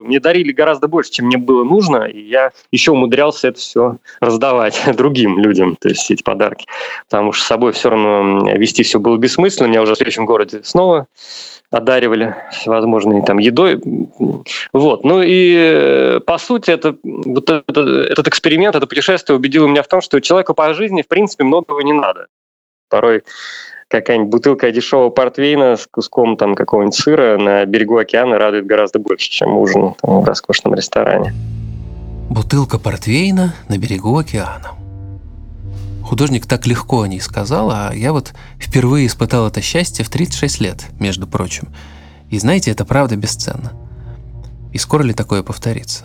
Мне 0.00 0.20
дарили 0.20 0.52
гораздо 0.52 0.86
больше, 0.86 1.10
чем 1.10 1.26
мне 1.26 1.38
было 1.38 1.64
нужно, 1.64 2.04
и 2.04 2.20
я 2.20 2.52
еще 2.70 2.92
умудрялся 2.92 3.48
это 3.48 3.58
все 3.58 3.96
раздавать 4.20 4.80
другим 4.96 5.38
людям, 5.38 5.76
то 5.76 5.88
есть 5.88 6.08
эти 6.10 6.22
подарки. 6.22 6.66
Потому 7.08 7.32
что 7.32 7.44
с 7.44 7.48
собой 7.48 7.72
все 7.72 7.90
равно 7.90 8.48
вести 8.54 8.84
все 8.84 9.00
было 9.00 9.16
бессмысленно. 9.16 9.66
Меня 9.66 9.82
уже 9.82 9.94
в 9.94 9.96
следующем 9.96 10.24
городе 10.24 10.60
снова 10.62 11.08
одаривали 11.70 12.34
всевозможной 12.52 13.22
там 13.22 13.38
едой. 13.38 13.80
Вот. 14.72 15.04
Ну 15.04 15.20
и 15.22 15.54
э, 15.56 16.20
по 16.20 16.38
сути 16.38 16.70
это, 16.70 16.96
вот 17.02 17.50
это, 17.50 17.72
этот 18.08 18.28
эксперимент, 18.28 18.76
это 18.76 18.86
путешествие 18.86 19.36
убедило 19.36 19.66
меня 19.66 19.82
в 19.82 19.88
том, 19.88 20.00
что 20.00 20.20
человеку 20.20 20.54
по 20.54 20.72
жизни 20.74 21.02
в 21.02 21.08
принципе 21.08 21.44
многого 21.44 21.82
не 21.82 21.92
надо. 21.92 22.28
Порой 22.88 23.22
какая-нибудь 23.88 24.30
бутылка 24.30 24.70
дешевого 24.70 25.10
портвейна 25.10 25.76
с 25.76 25.86
куском 25.90 26.36
там 26.36 26.54
какого-нибудь 26.54 26.94
сыра 26.94 27.38
на 27.38 27.64
берегу 27.64 27.96
океана 27.96 28.38
радует 28.38 28.66
гораздо 28.66 28.98
больше, 28.98 29.30
чем 29.30 29.56
ужин 29.56 29.94
там, 30.00 30.20
в 30.20 30.24
роскошном 30.24 30.74
ресторане. 30.74 31.32
Бутылка 32.30 32.78
портвейна 32.78 33.54
на 33.68 33.78
берегу 33.78 34.16
океана. 34.16 34.72
Художник 36.04 36.46
так 36.46 36.66
легко 36.66 37.02
о 37.02 37.08
ней 37.08 37.20
сказал, 37.20 37.70
а 37.70 37.90
я 37.94 38.12
вот 38.12 38.32
впервые 38.58 39.06
испытал 39.06 39.48
это 39.48 39.60
счастье 39.60 40.04
в 40.04 40.10
36 40.10 40.60
лет, 40.60 40.86
между 41.00 41.26
прочим. 41.26 41.68
И 42.30 42.38
знаете, 42.38 42.70
это 42.70 42.84
правда 42.84 43.16
бесценно. 43.16 43.72
И 44.72 44.78
скоро 44.78 45.02
ли 45.02 45.14
такое 45.14 45.42
повторится? 45.42 46.04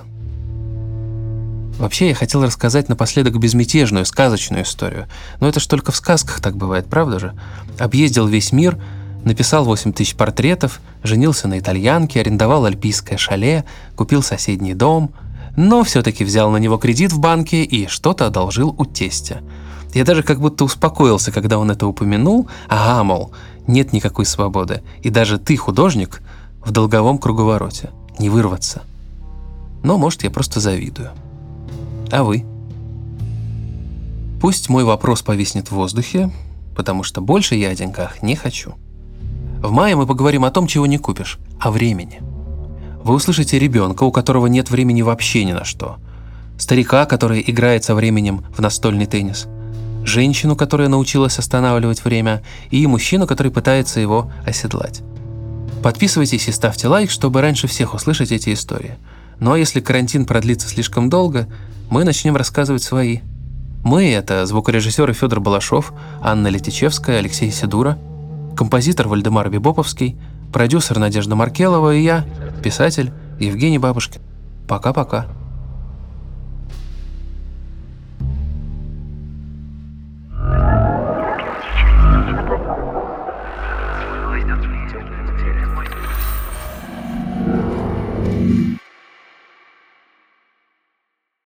Вообще, 1.80 2.10
я 2.10 2.16
хотел 2.16 2.44
рассказать 2.44 2.88
напоследок 2.88 3.38
безмятежную, 3.40 4.06
сказочную 4.06 4.64
историю. 4.64 5.08
Но 5.40 5.48
это 5.48 5.60
ж 5.60 5.66
только 5.66 5.92
в 5.92 5.96
сказках 5.96 6.40
так 6.40 6.56
бывает, 6.56 6.88
правда 6.88 7.20
же? 7.20 7.34
Объездил 7.80 8.28
весь 8.28 8.52
мир, 8.52 8.78
написал 9.24 9.66
8 9.66 9.92
тысяч 9.92 10.16
портретов, 10.16 10.82
женился 11.02 11.48
на 11.48 11.60
итальянке, 11.60 12.20
арендовал 12.20 12.66
альпийское 12.66 13.18
шале, 13.18 13.66
купил 13.96 14.22
соседний 14.22 14.74
дом, 14.74 15.14
но 15.58 15.84
все-таки 15.84 16.24
взял 16.24 16.52
на 16.52 16.58
него 16.58 16.78
кредит 16.78 17.12
в 17.12 17.20
банке 17.20 17.64
и 17.64 17.88
что-то 17.88 18.28
одолжил 18.28 18.76
у 18.78 18.86
тестя. 18.86 19.42
Я 19.94 20.04
даже 20.06 20.24
как 20.24 20.40
будто 20.40 20.64
успокоился, 20.64 21.32
когда 21.32 21.60
он 21.60 21.70
это 21.70 21.86
упомянул, 21.86 22.48
ага, 22.68 23.04
мол, 23.04 23.32
нет 23.68 23.94
никакой 23.94 24.26
свободы, 24.26 24.82
и 25.02 25.10
даже 25.10 25.38
ты, 25.38 25.56
художник, 25.56 26.22
в 26.64 26.72
долговом 26.72 27.18
круговороте, 27.18 27.92
не 28.18 28.30
вырваться. 28.30 28.84
Но, 29.84 29.98
может, 29.98 30.24
я 30.24 30.32
просто 30.32 30.60
завидую. 30.60 31.12
А 32.14 32.24
вы? 32.24 32.46
Пусть 34.40 34.70
мой 34.70 34.84
вопрос 34.84 35.24
повиснет 35.24 35.70
в 35.70 35.72
воздухе, 35.72 36.30
потому 36.76 37.02
что 37.02 37.22
больше 37.22 37.56
я 37.56 37.70
о 37.70 37.76
деньгах 37.76 38.22
не 38.22 38.36
хочу. 38.36 38.76
В 39.64 39.72
мае 39.72 39.96
мы 39.96 40.06
поговорим 40.06 40.46
о 40.46 40.52
том, 40.52 40.68
чего 40.68 40.86
не 40.86 41.00
купишь, 41.00 41.40
о 41.60 41.72
времени. 41.72 42.22
Вы 43.04 43.16
услышите 43.16 43.58
ребенка, 43.58 44.04
у 44.04 44.12
которого 44.12 44.46
нет 44.46 44.70
времени 44.70 45.02
вообще 45.02 45.44
ни 45.44 45.54
на 45.54 45.64
что. 45.64 45.98
Старика, 46.60 47.08
который 47.08 47.44
играет 47.48 47.84
со 47.84 47.96
временем 47.96 48.46
в 48.56 48.62
настольный 48.62 49.08
теннис. 49.08 49.48
Женщину, 50.06 50.56
которая 50.56 50.90
научилась 50.90 51.40
останавливать 51.40 52.06
время. 52.06 52.44
И 52.70 52.86
мужчину, 52.86 53.26
который 53.26 53.52
пытается 53.52 54.00
его 54.00 54.32
оседлать. 54.46 55.02
Подписывайтесь 55.82 56.48
и 56.48 56.52
ставьте 56.52 56.88
лайк, 56.88 57.10
чтобы 57.10 57.42
раньше 57.42 57.66
всех 57.66 57.96
услышать 57.96 58.32
эти 58.32 58.54
истории. 58.54 58.98
Ну 59.40 59.54
а 59.54 59.58
если 59.58 59.80
карантин 59.80 60.28
продлится 60.28 60.68
слишком 60.68 61.10
долго, 61.10 61.48
мы 61.90 62.04
начнем 62.04 62.36
рассказывать 62.36 62.84
свои. 62.84 63.20
Мы— 63.84 64.12
это 64.14 64.46
звукорежиссеры 64.46 65.14
Федор 65.14 65.40
Балашов, 65.40 65.94
Анна 66.22 66.48
Летичевская, 66.48 67.20
Алексей 67.20 67.52
Сидура, 67.52 67.98
композитор 68.56 69.08
Вальдемар 69.08 69.50
Бибоповский, 69.50 70.18
продюсер 70.54 71.00
Надежда 71.00 71.36
Маркелова 71.36 71.94
и 71.94 72.02
я, 72.02 72.26
писатель 72.64 73.12
Евгений 73.40 73.80
Бабушкин. 73.80 74.22
Пока-пока. 74.68 75.28